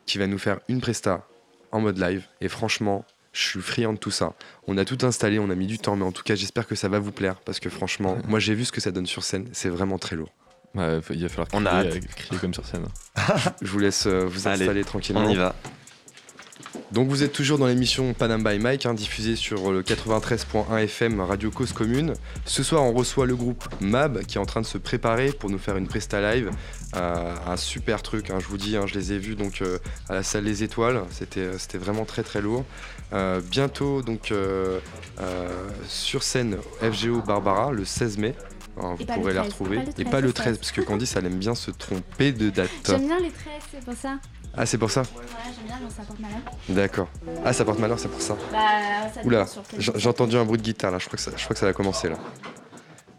[0.05, 1.25] qui va nous faire une presta
[1.71, 2.23] en mode live.
[2.41, 4.33] Et franchement, je suis friand de tout ça.
[4.67, 6.75] On a tout installé, on a mis du temps, mais en tout cas, j'espère que
[6.75, 9.23] ça va vous plaire parce que franchement, moi j'ai vu ce que ça donne sur
[9.23, 9.47] scène.
[9.51, 10.29] C'est vraiment très lourd.
[10.75, 11.83] Ouais, il va falloir crier, on a
[12.15, 12.85] crier comme sur scène.
[13.61, 15.25] je vous laisse vous installer tranquillement.
[15.25, 15.55] On y va.
[16.93, 21.19] Donc vous êtes toujours dans l'émission Panam by Mike, hein, diffusée sur le 93.1 FM
[21.19, 22.13] Radio Cause Commune.
[22.45, 25.49] Ce soir, on reçoit le groupe Mab qui est en train de se préparer pour
[25.49, 26.49] nous faire une presta live.
[26.95, 29.79] Euh, un super truc, hein, je vous dis, hein, je les ai vus donc euh,
[30.07, 31.03] à la salle Les Étoiles.
[31.11, 32.63] C'était, euh, c'était vraiment très très lourd.
[33.51, 34.33] bientôt donc
[35.89, 38.33] sur scène FGO Barbara le 16 mai.
[38.77, 39.79] vous pourrez la retrouver.
[39.97, 42.69] et pas le 13, parce que Candice elle aime bien se tromper de date.
[42.85, 44.19] J'aime bien les 13, c'est pour ça.
[44.57, 45.07] Ah, c'est pour ça Ouais,
[45.45, 46.39] j'aime bien ça porte malheur.
[46.69, 47.07] D'accord.
[47.45, 48.35] Ah, ça porte malheur, c'est pour ça.
[48.51, 48.57] Bah,
[49.13, 49.45] ça Oula,
[49.77, 51.67] j'ai entendu un bruit de guitare là, je crois que ça, je crois que ça
[51.67, 52.17] va commencer là.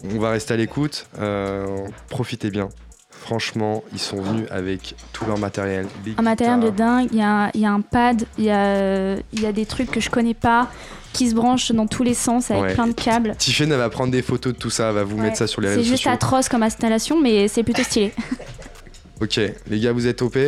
[0.05, 2.69] On va rester à l'écoute, euh, profitez bien.
[3.11, 5.87] Franchement, ils sont venus avec tout leur matériel.
[6.17, 9.47] un matériel de dingue, il y a, y a, un pad, il y a, y
[9.47, 10.69] a des trucs que je connais pas
[11.13, 13.35] qui se branchent dans tous les sens avec plein de câbles.
[13.37, 15.61] Tiffen, elle va prendre des photos de tout ça, elle va vous mettre ça sur
[15.61, 15.97] les réseaux sociaux.
[15.97, 18.13] C'est juste atroce comme installation, mais c'est plutôt stylé.
[19.21, 20.39] ok, les gars, vous êtes OP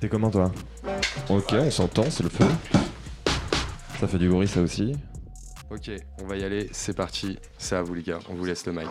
[0.00, 0.50] T'es comment toi
[1.30, 2.44] Ok, on s'entend, c'est le feu.
[3.98, 4.94] Ça fait du bruit ça aussi.
[5.70, 5.90] Ok,
[6.22, 7.38] on va y aller, c'est parti.
[7.56, 8.88] C'est à vous les gars, on vous laisse le mic.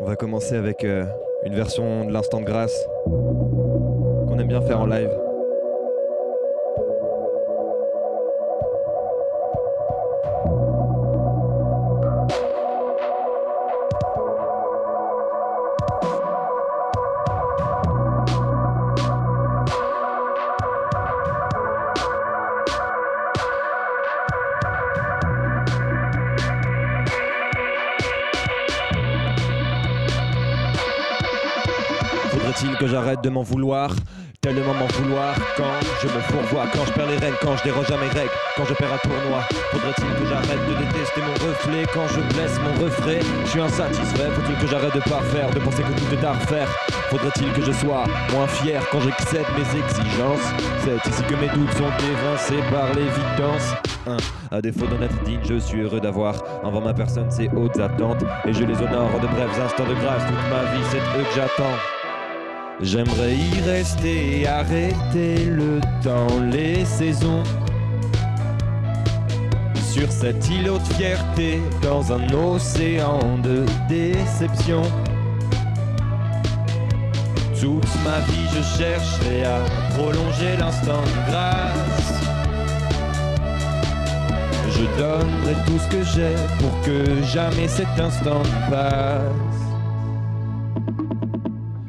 [0.00, 1.06] On va commencer avec euh,
[1.44, 5.10] une version de l'instant de grâce qu'on aime bien faire en live.
[33.06, 33.94] J'arrête de m'en vouloir
[34.40, 37.90] Tellement m'en vouloir quand je me fourvoie, quand je perds les rênes, quand je déroge
[37.90, 39.40] à mes règles, quand je perds un tournoi.
[39.72, 41.84] Faudrait-il que j'arrête de détester mon reflet?
[41.92, 45.82] Quand je blesse mon refrain Je suis insatisfait, faut-il que j'arrête de parfaire, de penser
[45.82, 46.68] que tout est à refaire?
[47.10, 50.46] Faudrait-il que je sois moins fier quand j'excède mes exigences?
[50.84, 53.74] C'est ici que mes doutes sont évincés par l'évidence.
[54.06, 54.18] Hein,
[54.52, 58.22] à défaut d'en être digne, je suis heureux d'avoir envers ma personne ces hautes attentes
[58.44, 60.22] et je les honore de brefs instants de grâce.
[60.26, 61.95] Toute ma vie, c'est eux que j'attends.
[62.82, 67.42] J'aimerais y rester, arrêter le temps, les saisons.
[69.90, 74.82] Sur cet îlot de fierté, dans un océan de déception.
[77.58, 79.60] Toute ma vie, je chercherai à
[79.96, 82.12] prolonger l'instant de grâce.
[84.68, 89.45] Je donnerai tout ce que j'ai pour que jamais cet instant ne passe.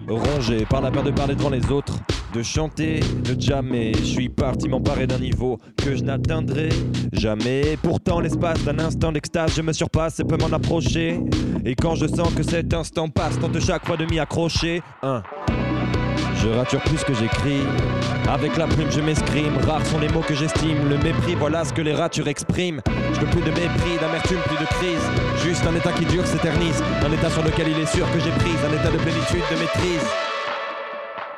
[0.10, 1.93] Rongé par la peur de parler devant les autres,
[2.34, 3.91] de chanter, de jamais.
[3.93, 6.70] Je suis parti m'emparer d'un niveau que je n'atteindrai
[7.12, 7.78] jamais.
[7.84, 11.20] Pourtant, l'espace d'un instant d'extase, je me surpasse et peux m'en approcher.
[11.66, 14.82] Et quand je sens que cet instant passe, tente chaque fois de m'y accrocher.
[16.41, 17.61] Je rature plus que j'écris.
[18.29, 19.57] Avec la plume, je m'escrime.
[19.65, 20.89] Rares sont les mots que j'estime.
[20.89, 22.81] Le mépris, voilà ce que les ratures expriment.
[23.13, 25.43] Je veux plus de mépris, d'amertume, plus de crise.
[25.43, 26.83] Juste un état qui dure, s'éternise.
[27.05, 28.59] Un état sur lequel il est sûr que j'ai prise.
[28.69, 30.07] Un état de plénitude, de maîtrise.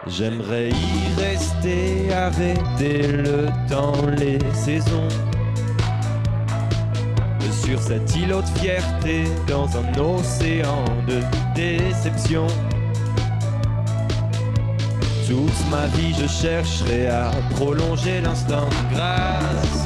[0.07, 5.07] J'aimerais y rester, arrêter le temps, les saisons.
[7.51, 11.19] Sur cet îlot de fierté, dans un océan de
[11.53, 12.47] déception.
[15.29, 19.85] Toute ma vie, je chercherai à prolonger l'instant de grâce.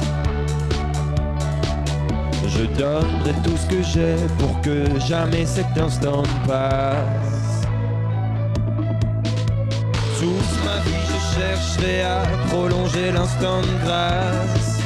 [2.48, 7.66] Je donnerai tout ce que j'ai pour que jamais cet instant ne passe.
[10.18, 14.80] Toute ma vie, je chercherai à prolonger l'instant de grâce.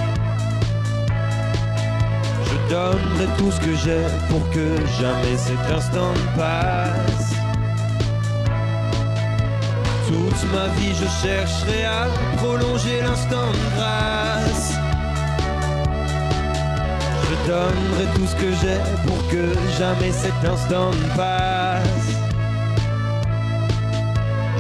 [2.47, 7.28] Je donnerai tout ce que j'ai pour que jamais cet instant ne passe.
[10.09, 12.07] Toute ma vie, je chercherai à
[12.39, 14.73] prolonger l'instant de grâce.
[17.29, 22.11] Je donnerai tout ce que j'ai pour que jamais cet instant ne passe.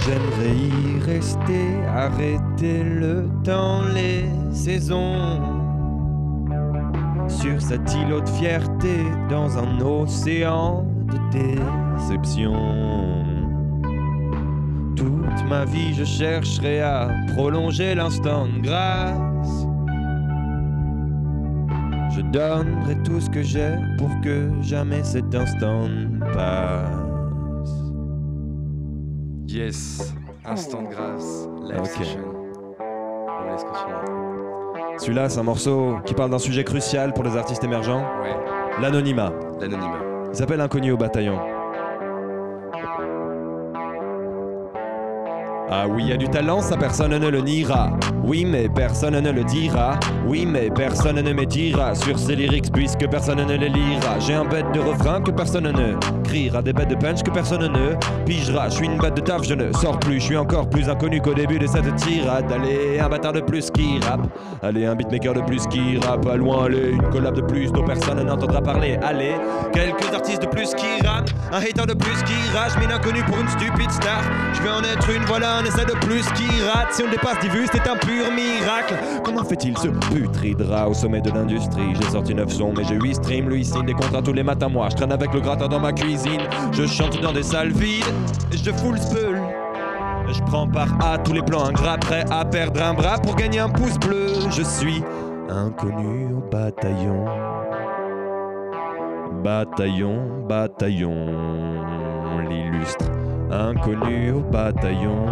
[0.04, 5.40] J'aimerais y rester, arrêter le temps, les saisons.
[7.26, 13.37] Sur cet îlot de fierté, dans un océan de déception.
[15.36, 19.66] Toute ma vie, je chercherai à prolonger l'instant de grâce.
[22.16, 27.70] Je donnerai tout ce que j'ai pour que jamais cet instant ne passe.
[29.48, 30.14] Yes,
[30.44, 31.86] instant de grâce, live Ok.
[31.86, 32.20] session.
[32.80, 34.98] On laisse continuer.
[34.98, 38.34] Celui-là, c'est un morceau qui parle d'un sujet crucial pour les artistes émergents, Ouais,
[38.82, 39.32] l'anonymat.
[39.60, 39.98] l'anonymat.
[40.30, 41.38] Il s'appelle Inconnu au bataillon.
[45.70, 47.90] Ah oui, il y a du talent, ça personne ne le niera.
[48.24, 50.00] Oui, mais personne ne le dira.
[50.26, 54.18] Oui, mais personne ne m'étira sur ces lyrics puisque personne ne les lira.
[54.18, 57.62] J'ai un bête de refrain que personne ne criera, des bêtes de punch que personne
[57.62, 57.94] ne
[58.24, 58.68] pigera.
[58.68, 60.20] Je suis une bête de taf, je ne sors plus.
[60.20, 62.50] Je suis encore plus inconnu qu'au début de cette tirade.
[62.52, 64.26] Allez, un bâtard de plus qui rappe.
[64.62, 66.26] Allez, un beatmaker de plus qui rappe.
[66.26, 68.98] À loin, allez, une collab de plus dont personne n'entendra parler.
[69.02, 69.34] Allez,
[69.72, 71.26] quelques artistes de plus qui rament.
[71.52, 74.22] Un hater de plus qui rage, mais inconnu pour une stupide star.
[74.52, 76.92] Je vais en être une, voilà un essai de plus qui rate.
[76.92, 78.94] Si on dépasse 10 vues, c'est un pur miracle.
[79.24, 81.94] Comment fait-il ce putridra au sommet de l'industrie?
[82.00, 83.48] J'ai sorti 9 sons, mais j'ai 8 streams.
[83.48, 84.57] Lui, signe des contrats tous les matins.
[84.66, 86.40] Moi, je traîne avec le gratin dans ma cuisine.
[86.72, 88.04] Je chante dans des salles vides.
[88.50, 89.40] Je full speul.
[90.30, 93.60] Je prends part à tous les plans ingrats, prêt à perdre un bras pour gagner
[93.60, 94.32] un pouce bleu.
[94.50, 95.02] Je suis
[95.48, 97.24] inconnu au bataillon.
[99.42, 101.14] Bataillon, bataillon,
[102.48, 103.06] l'illustre
[103.50, 105.24] inconnu au bataillon.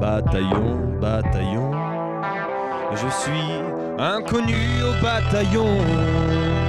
[0.00, 1.70] Bataillon, bataillon,
[2.92, 4.54] je suis inconnu
[4.84, 6.67] au bataillon.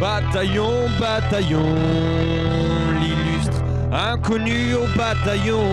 [0.00, 1.64] Bataillon, bataillon,
[3.00, 5.64] l'illustre inconnu au bataillon.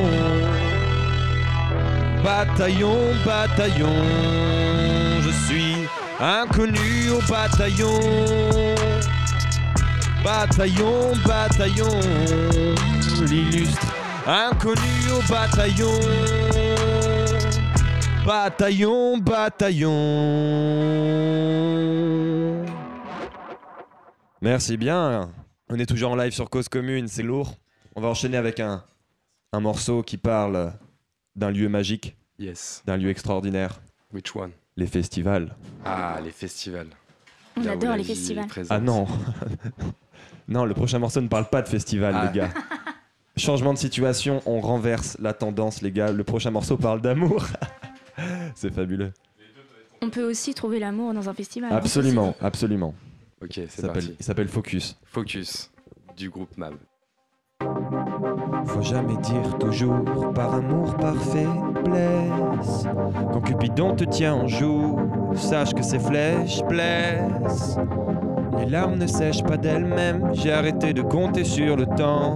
[2.24, 3.94] Bataillon, bataillon,
[5.22, 5.76] je suis
[6.22, 8.00] inconnu au bataillon.
[10.24, 12.00] Bataillon, bataillon,
[13.28, 13.88] l'illustre
[14.26, 16.00] inconnu au bataillon.
[18.26, 19.92] Bataillon, bataillon.
[24.44, 25.32] Merci bien.
[25.70, 27.56] On est toujours en live sur Cause Commune, c'est lourd.
[27.96, 28.84] On va enchaîner avec un,
[29.54, 30.74] un morceau qui parle
[31.36, 32.84] d'un lieu magique, Yes.
[32.86, 33.82] d'un lieu extraordinaire,
[34.14, 34.52] Which one?
[34.76, 35.56] Les festivals.
[35.86, 36.88] Ah, les festivals.
[37.58, 38.48] On Là adore les festivals.
[38.48, 38.72] présente.
[38.72, 39.08] Ah non
[40.48, 42.26] Non, le prochain morceau ne parle pas de festival, Ah.
[42.26, 42.50] les gars.
[43.38, 46.12] Changement de situation, on renverse la tendance, les gars.
[46.12, 47.46] Le prochain morceau parle d'amour.
[48.56, 49.14] c'est fabuleux.
[50.02, 51.72] On peut aussi trouver l'amour dans un festival.
[51.72, 51.78] hein.
[51.78, 52.94] Absolument, absolument.
[53.44, 54.16] Ok, c'est parti.
[54.20, 54.98] Il s'appelle Focus.
[55.04, 55.70] Focus
[56.16, 56.76] du groupe MAB.
[58.68, 60.02] Faut jamais dire toujours
[60.34, 62.86] par amour, par faiblesse.
[63.34, 64.98] Quand Cupidon te tient en joue,
[65.36, 67.78] sache que ses flèches blessent.
[68.60, 72.36] Les larmes ne sèchent pas d'elles-mêmes, j'ai arrêté de compter sur le temps.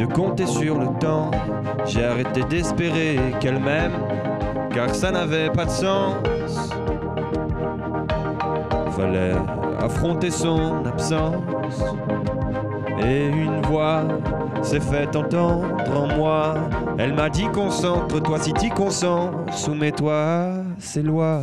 [0.00, 1.30] De compter sur le temps,
[1.84, 3.92] j'ai arrêté d'espérer qu'elle m'aime,
[4.72, 6.16] car ça n'avait pas de sens.
[8.96, 9.34] Fallait
[9.78, 11.84] affronter son absence.
[13.04, 14.04] Et une voix
[14.62, 16.54] s'est fait entendre en moi.
[16.98, 21.42] Elle m'a dit concentre-toi si t'y consens, soumets-toi à lois.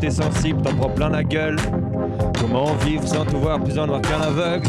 [0.00, 1.56] T'es sensible, t'en prends plein la gueule.
[2.40, 4.68] Comment vivre sans tout voir plus en noir qu'un aveugle?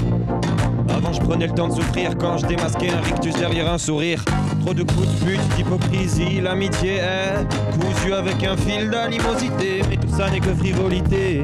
[0.89, 4.23] Avant je prenais le temps de souffrir quand je démasquais un rictus derrière un sourire.
[4.65, 9.81] Trop de coups de pute, d'hypocrisie, l'amitié est cousue avec un fil d'animosité.
[9.89, 11.43] Mais tout ça n'est que frivolité.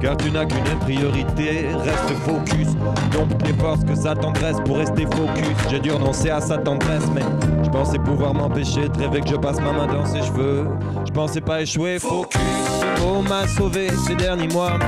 [0.00, 2.74] Car tu n'as qu'une priorité, reste focus.
[3.12, 5.56] Donc les forces que sa tendresse pour rester focus.
[5.70, 7.22] J'ai dû renoncer à sa tendresse, mais
[7.64, 10.66] je pensais pouvoir m'empêcher de rêver que je passe ma main dans ses cheveux.
[11.06, 12.65] Je pensais pas échouer, focus.
[13.00, 14.78] Mot m'a sauvé ces derniers mois.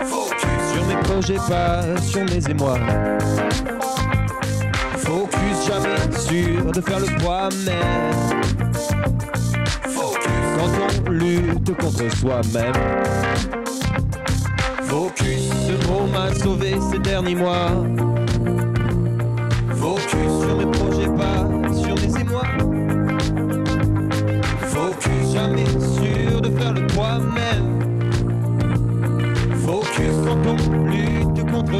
[0.00, 2.78] Focus sur mes projets, pas sur mes émois.
[4.98, 7.80] Focus, jamais sûr de faire le poids, mais
[10.56, 12.72] quand on lutte contre soi-même.
[14.82, 17.70] Focus, ce mot m'a sauvé ces derniers mois.
[19.74, 21.61] Focus sur mes projets, pas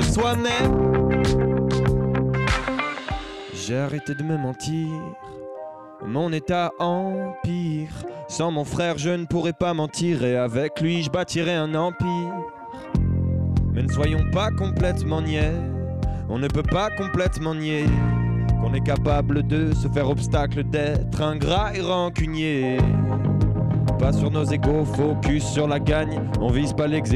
[0.01, 1.11] soi-même.
[3.53, 4.89] J'ai arrêté de me mentir.
[6.07, 7.91] Mon état empire.
[8.29, 10.25] Sans mon frère, je ne pourrais pas mentir.
[10.25, 12.33] Et avec lui, je bâtirais un empire.
[13.73, 15.53] Mais ne soyons pas complètement niais.
[16.29, 17.87] On ne peut pas complètement nier
[18.61, 22.79] qu'on est capable de se faire obstacle, d'être ingrat et rancunier.
[24.03, 27.09] Pas sur nos égaux, focus sur la gagne, on vise pas l'ex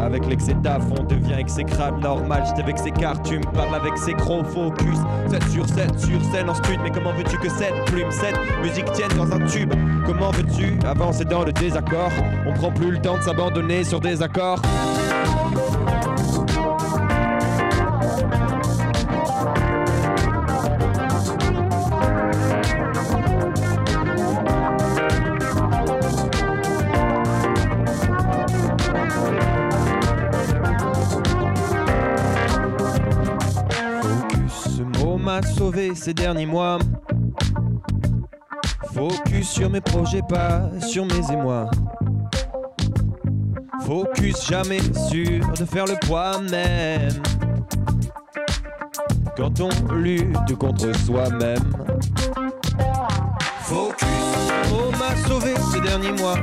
[0.00, 2.42] Avec l'excès taf, on devient exécrable, normal.
[2.44, 3.40] J'étais avec ses cartes, tu
[3.72, 4.98] avec ses gros focus.
[5.30, 8.90] 7 sur 7 sur scène en stud, mais comment veux-tu que cette plume, cette musique
[8.94, 9.72] tienne dans un tube?
[10.06, 12.10] Comment veux-tu avancer dans le désaccord?
[12.48, 14.60] On prend plus le temps de s'abandonner sur des accords.
[35.40, 36.78] M'a sauvé ces derniers mois.
[38.92, 41.70] Focus sur mes projets, pas sur mes émois.
[43.84, 47.22] Focus, jamais sûr de faire le poids même.
[49.36, 51.72] Quand on lutte contre soi-même.
[53.60, 54.08] Focus,
[54.64, 56.36] ce mot m'a sauvé ces derniers mois.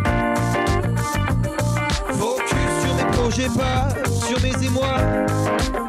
[2.11, 3.89] Focus sur mes projets, pas
[4.25, 5.84] sur mes émois.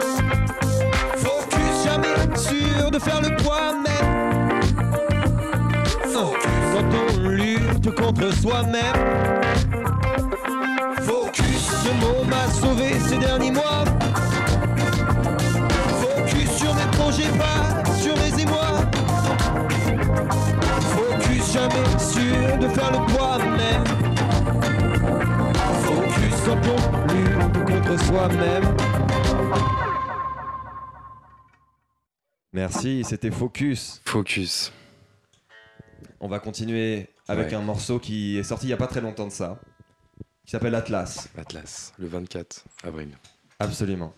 [2.76, 4.08] De faire le poids même.
[6.72, 8.96] Quand on lutte contre soi-même.
[11.02, 13.84] Focus, ce mot m'a sauvé ces derniers mois.
[16.00, 18.80] Focus sur mes projets, pas sur mes émois.
[20.94, 23.84] Focus, jamais sûr de faire le poids même.
[25.84, 26.78] Focus quand on
[27.12, 29.05] lutte contre soi-même.
[32.56, 34.00] Merci, c'était Focus.
[34.06, 34.72] Focus.
[36.20, 39.26] On va continuer avec un morceau qui est sorti il n'y a pas très longtemps
[39.26, 39.60] de ça,
[40.46, 41.28] qui s'appelle Atlas.
[41.36, 43.10] Atlas, le 24 avril.
[43.58, 44.14] Absolument.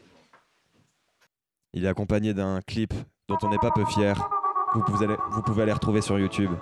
[1.72, 2.94] Il est accompagné d'un clip
[3.26, 4.30] dont on n'est pas peu fier.
[4.72, 4.84] Vous
[5.32, 6.52] vous pouvez aller retrouver sur YouTube.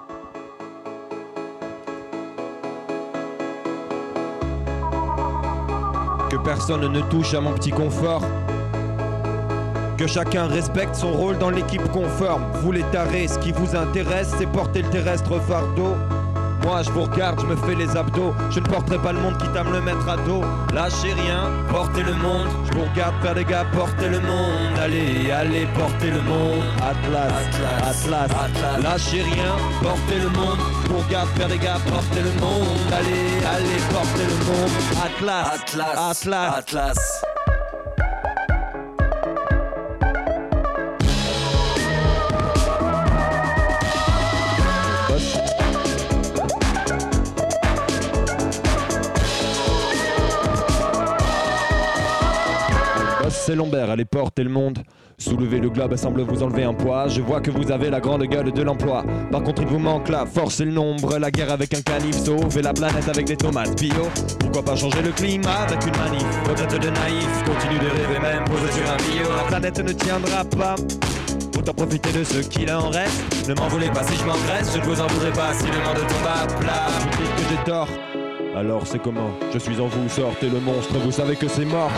[6.30, 8.22] Que personne ne touche à mon petit confort.
[9.96, 12.44] Que chacun respecte son rôle dans l'équipe conforme.
[12.62, 15.94] Vous les tarés, ce qui vous intéresse, c'est porter le terrestre fardeau.
[16.64, 18.34] Moi je vous regarde, je me fais les abdos.
[18.50, 20.42] Je ne porterai pas le monde quitte à me le mettre à dos.
[20.74, 22.48] Lâchez rien, portez le monde.
[22.66, 24.78] Je vous regarde faire les gars, portez le monde.
[24.82, 26.64] Allez, allez, portez le monde.
[26.78, 27.32] Atlas,
[27.78, 28.82] Atlas, Atlas.
[28.82, 30.58] Lâchez rien, portez le monde.
[30.84, 32.66] Je vous regarde faire les gars, portez le monde.
[32.92, 34.70] Allez, allez, portez le monde.
[35.04, 36.54] Atlas, Atlas, Atlas.
[36.58, 37.45] Atlas.
[53.46, 54.80] C'est Lombert, allez porter le monde.
[55.18, 57.06] Soulevez le globe semble vous enlever un poids.
[57.06, 59.04] Je vois que vous avez la grande gueule de l'emploi.
[59.30, 61.16] Par contre, il vous manque la force et le nombre.
[61.16, 64.08] La guerre avec un canif, sauver la planète avec des tomates bio.
[64.40, 66.26] Pourquoi pas changer le climat avec une manif?
[66.42, 69.36] Peut-être de naïf, continue de rêver même, posé sur un bio.
[69.36, 70.74] La planète ne tiendra pas.
[71.56, 73.48] Autant profiter de ce qu'il en reste.
[73.48, 75.78] Ne m'en voulez pas si je m'engraisse, je ne vous en voudrais pas si le
[75.86, 76.88] monde tombe à plat.
[76.98, 77.88] Vous j'ai tort.
[78.56, 79.30] Alors c'est comment?
[79.54, 81.92] Je suis en vous, sortez le monstre, vous savez que c'est mort.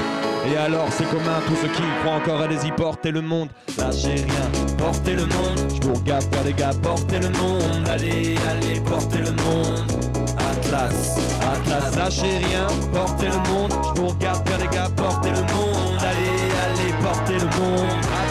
[0.50, 3.48] Et alors c'est commun, tous ceux qui croient encore à des y porter le monde.
[3.76, 5.58] Lâchez rien, portez le monde.
[5.74, 7.88] Je vous regarde faire les gars, portez le monde.
[7.90, 9.92] Allez, allez, portez le monde.
[10.38, 13.72] Atlas, Atlas, lâchez rien, portez le monde.
[13.94, 15.98] Je vous regarde faire les gars, portez le monde.
[16.00, 17.88] Allez, allez, portez le monde.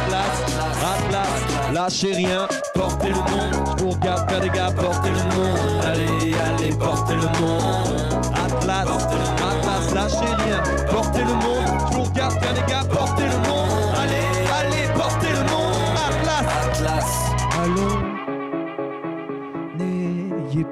[0.07, 0.38] Atlas,
[0.95, 3.78] Atlas, lâchez rien, portez le monde.
[3.78, 5.84] Je vous regarde faire des gars, portez le monde.
[5.84, 8.27] Allez, allez, portez le monde.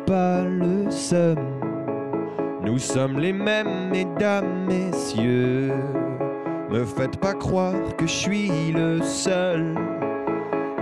[0.05, 1.37] Pas le seum.
[2.63, 5.71] Nous sommes les mêmes, mesdames, messieurs.
[6.69, 9.75] Me faites pas croire que je suis le seul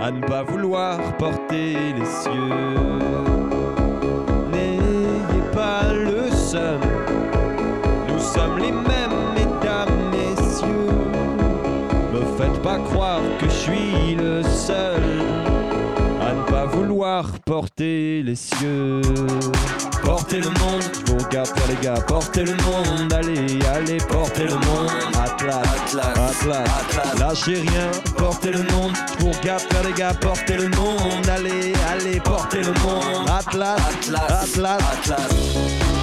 [0.00, 2.32] à ne pas vouloir porter les cieux.
[4.52, 6.80] N'ayez pas le seum.
[8.08, 10.68] Nous sommes les mêmes, mesdames, messieurs.
[12.12, 15.33] Me faites pas croire que je suis le seul
[16.64, 19.00] à vouloir porter les cieux.
[20.02, 24.54] Portez le monde, vous regarde faire les gars, portez le monde, allez, allez, portez le
[24.54, 24.90] monde.
[25.18, 27.18] Atlas, Atlas, Atlas, Atlas.
[27.18, 32.20] lâchez rien, portez le monde, vous regarde faire les gars, portez le monde, allez, allez,
[32.20, 33.28] portez le monde.
[33.28, 35.93] Atlas, Atlas, Atlas, Atlas.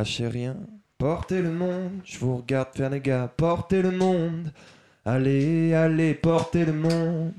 [0.00, 0.56] Lâchez rien,
[0.96, 2.00] portez le monde.
[2.04, 4.50] Je vous regarde faire les gars, portez le monde.
[5.04, 7.34] Allez, allez, portez le monde.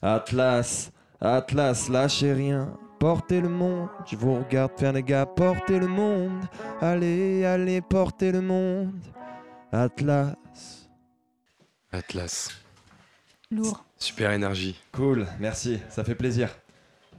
[0.00, 0.90] Atlas,
[1.20, 3.90] Atlas, lâchez rien, portez le monde.
[4.06, 6.46] Je vous regarde faire les gars, portez le monde.
[6.80, 9.02] Allez, allez, portez le monde.
[9.70, 10.34] Atlas.
[11.92, 12.48] Atlas.
[13.50, 13.84] Lourd.
[13.98, 14.80] Super énergie.
[14.92, 16.48] Cool, merci, ça fait plaisir.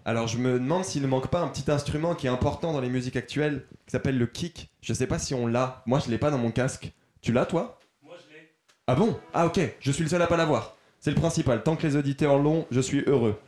[0.06, 2.82] Alors je me demande s'il ne manque pas un petit instrument qui est important dans
[2.82, 4.70] les musiques actuelles, qui s'appelle le kick.
[4.82, 5.82] Je sais pas si on l'a.
[5.86, 6.92] Moi je l'ai pas dans mon casque.
[7.22, 7.80] Tu l'as toi?
[8.02, 8.52] Moi je l'ai.
[8.88, 9.18] Ah bon?
[9.34, 10.76] Ah ok, je suis le seul à pas l'avoir.
[11.00, 11.64] C'est le principal.
[11.64, 13.40] Tant que les auditeurs l'ont, je suis heureux.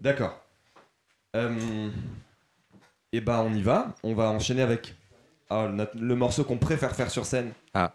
[0.00, 0.40] D'accord.
[1.36, 1.90] Euh...
[3.12, 3.94] Et bah on y va.
[4.02, 4.94] On va enchaîner avec
[5.50, 7.52] ah, notre- le morceau qu'on préfère faire sur scène.
[7.74, 7.94] Ah.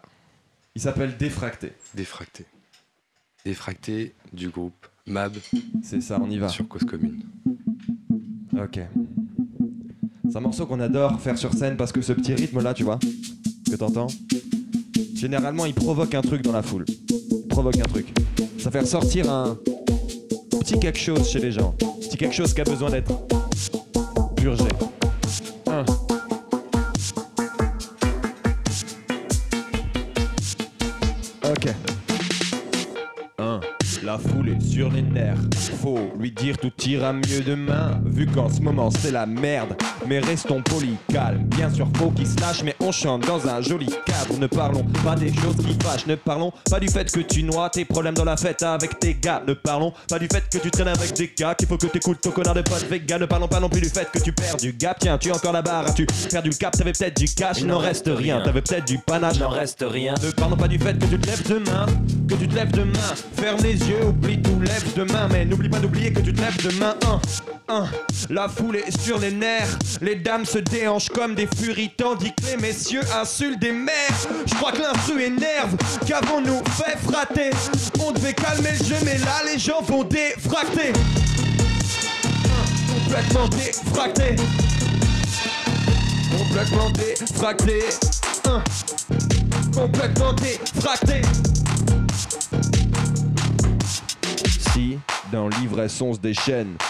[0.74, 1.72] Il s'appelle Défracté.
[1.94, 2.46] Défracté.
[3.44, 5.32] Défracté du groupe Mab
[5.82, 6.48] C'est ça, on y va.
[6.48, 7.22] sur Cause Commune.
[8.58, 8.80] Ok.
[10.28, 12.84] C'est un morceau qu'on adore faire sur scène parce que ce petit rythme là, tu
[12.84, 12.98] vois,
[13.70, 14.06] que t'entends,
[15.14, 16.86] généralement il provoque un truc dans la foule.
[17.10, 18.06] Il provoque un truc.
[18.58, 19.58] Ça fait ressortir un
[20.60, 21.74] petit quelque chose chez les gens.
[22.00, 23.12] Petit quelque chose qui a besoin d'être
[24.36, 24.64] purgé.
[34.14, 34.20] La
[34.60, 35.40] sur les nerfs.
[35.82, 39.74] faut lui dire tout ira mieux demain, vu qu'en ce moment c'est la merde.
[40.06, 41.42] Mais restons polis, calmes.
[41.44, 44.38] Bien sûr, faut qu'il se lâche, mais on chante dans un joli cadre.
[44.38, 47.70] Ne parlons pas des choses qui fâchent, ne parlons pas du fait que tu noies
[47.70, 49.42] tes problèmes dans la fête avec tes gars.
[49.48, 52.20] Ne parlons pas du fait que tu traînes avec des gars, qu'il faut que t'écoutes
[52.20, 53.20] ton connard de pote vegan.
[53.20, 54.96] Ne parlons pas non plus du fait que tu perds du gap.
[55.00, 57.66] Tiens, tu as encore la barre, tu perds du cap, t'avais peut-être du cash, il
[57.66, 58.40] n'en reste rien.
[58.42, 60.14] T'avais peut-être du panache, n'en reste rien.
[60.22, 61.86] ne parlons pas du fait que tu te lèves demain,
[62.28, 63.14] que tu te lèves demain.
[63.36, 65.28] Ferme les yeux, oublie tout, lève demain.
[65.30, 66.94] Mais n'oublie pas d'oublier que tu te lèves demain.
[67.06, 67.20] Un,
[67.74, 67.88] un.
[68.30, 69.78] La foule est sur les nerfs.
[70.00, 73.92] Les dames se déhanchent comme des furies, tandis que les messieurs insultent des mères.
[74.46, 75.76] Je crois que l'instru énerve.
[76.06, 77.50] Qu'avons-nous fait frater
[78.00, 80.92] On devait calmer le jeu, mais là les gens vont défracter.
[82.88, 84.36] Complètement défracté.
[86.36, 87.80] Complètement défracté.
[89.74, 91.22] Complètement défracté.
[95.30, 96.18] Dans l'ivresse on se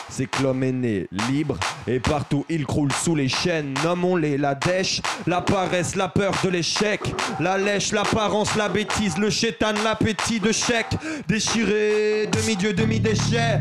[0.09, 3.75] c'est que l'homme est né libre, et partout il croule sous les chaînes.
[3.85, 7.01] Nommons-les la dèche, la paresse, la peur de l'échec,
[7.41, 10.95] la lèche, l'apparence, la bêtise, le chétan, l'appétit de chèque,
[11.29, 13.61] déchiré, demi-dieu, demi-déchet.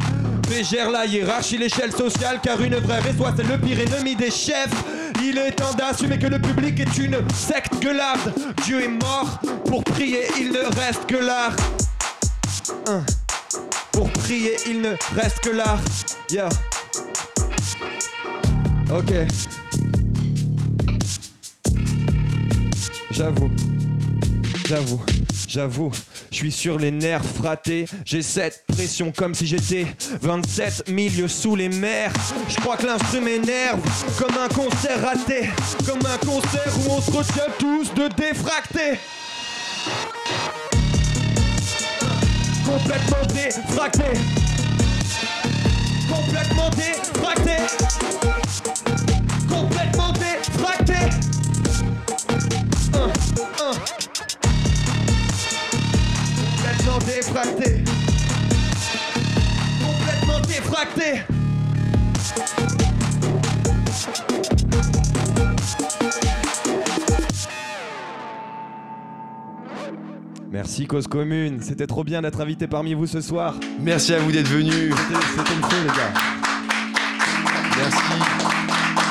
[0.50, 4.74] Bégère la hiérarchie, l'échelle sociale, car une vraie raison, c'est le pire ennemi des chefs.
[5.22, 8.34] Il est temps d'assumer que le public est une secte gueularde.
[8.64, 11.56] Dieu est mort, pour prier, il ne reste que l'art.
[13.94, 15.80] Pour prier, il ne reste que l'art.
[16.30, 16.50] Yeah.
[18.92, 19.14] Ok.
[23.12, 23.52] J'avoue.
[24.68, 25.02] J'avoue.
[25.48, 25.92] J'avoue.
[26.32, 27.86] Je suis sur les nerfs fratés.
[28.06, 29.86] J'ai cette pression comme si j'étais
[30.22, 32.12] 27 milieux sous les mers.
[32.50, 33.80] Je crois que l'instru m'énerve
[34.18, 35.50] comme un concert raté.
[35.86, 38.98] Comme un concert où on se retient tous de défracter.
[42.66, 44.04] Complètement défracté.
[46.10, 47.58] Complètement défracté.
[49.50, 51.00] Complètement défracté.
[52.94, 53.12] Un.
[56.56, 57.84] Complètement défracté.
[59.84, 61.10] Complètement défracté.
[70.54, 73.56] Merci Cause Commune, c'était trop bien d'être invité parmi vous ce soir.
[73.82, 74.94] Merci à vous d'être venus.
[74.96, 76.14] C'était le feu les gars.
[77.76, 77.98] Merci.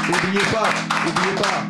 [0.06, 0.70] N'oubliez pas,
[1.04, 1.66] n'oubliez pas,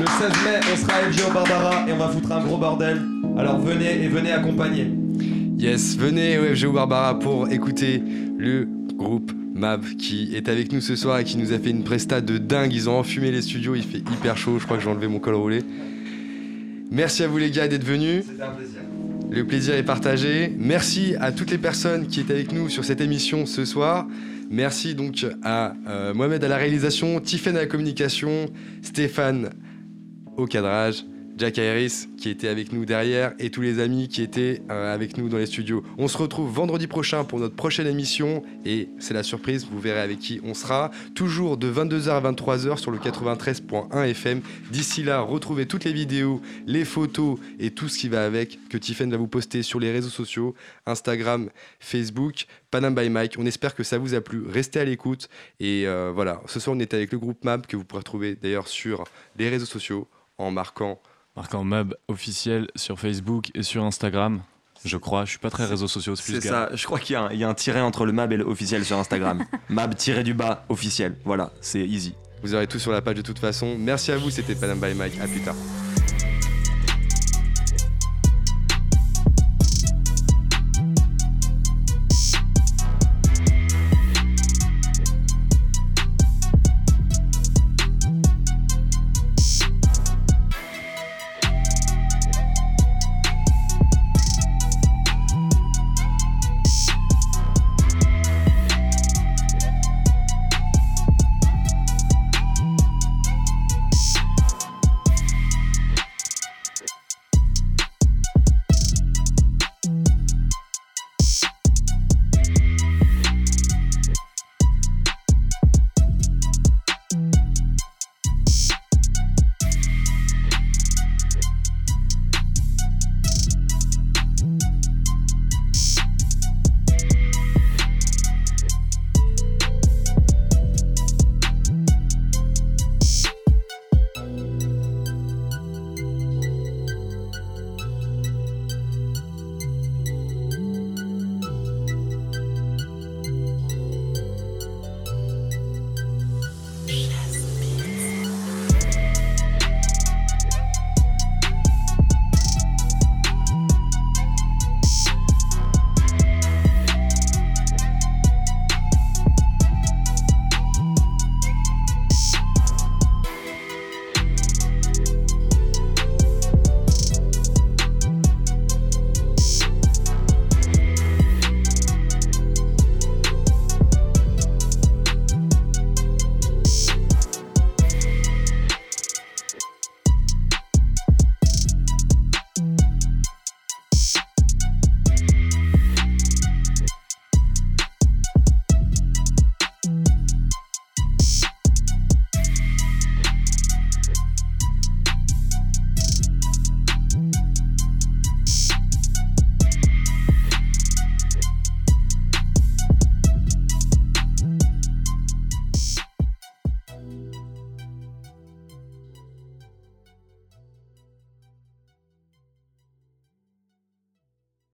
[0.00, 3.02] le 16 mai on sera à au Barbara et on va foutre un gros bordel.
[3.36, 4.90] Alors venez et venez accompagner.
[5.58, 8.02] Yes, venez au FGO Barbara pour écouter
[8.38, 8.66] le
[8.96, 12.22] groupe Mab qui est avec nous ce soir et qui nous a fait une presta
[12.22, 12.72] de dingue.
[12.72, 14.58] Ils ont enfumé les studios, il fait hyper chaud.
[14.58, 15.62] Je crois que j'ai enlevé mon col roulé.
[16.92, 18.22] Merci à vous les gars d'être venus.
[18.28, 18.80] C'était un plaisir.
[19.30, 20.52] Le plaisir est partagé.
[20.58, 24.06] Merci à toutes les personnes qui étaient avec nous sur cette émission ce soir.
[24.50, 28.50] Merci donc à euh, Mohamed à la réalisation, Tiffen à la communication,
[28.82, 29.54] Stéphane
[30.36, 31.06] au cadrage,
[31.36, 35.16] Jack Harris qui était avec nous derrière et tous les amis qui étaient euh, avec
[35.16, 35.82] nous dans les studios.
[35.98, 40.00] On se retrouve vendredi prochain pour notre prochaine émission et c'est la surprise, vous verrez
[40.00, 40.90] avec qui on sera.
[41.14, 44.40] Toujours de 22h à 23h sur le 93.1 FM.
[44.70, 48.78] D'ici là, retrouvez toutes les vidéos, les photos et tout ce qui va avec que
[48.78, 50.54] Tiffen va vous poster sur les réseaux sociaux,
[50.86, 53.36] Instagram, Facebook, Panam by Mike.
[53.38, 54.44] On espère que ça vous a plu.
[54.48, 55.28] Restez à l'écoute
[55.60, 56.40] et euh, voilà.
[56.46, 59.04] Ce soir, on est avec le groupe MAP que vous pourrez retrouver d'ailleurs sur
[59.36, 60.08] les réseaux sociaux
[60.38, 61.00] en marquant
[61.36, 64.42] Marquant Mab officiel sur Facebook et sur Instagram.
[64.84, 66.16] Je crois, je suis pas très réseaux sociaux.
[66.16, 68.12] C'est ça, je crois qu'il y, a un- il y a un tiret entre le
[68.12, 69.44] Mab et l'officiel sur Instagram.
[69.68, 72.14] Mab tiré du bas officiel, voilà, c'est easy.
[72.42, 73.76] Vous aurez tout sur la page de toute façon.
[73.78, 75.20] Merci à vous, c'était Panam by Mike.
[75.20, 75.54] À plus tard.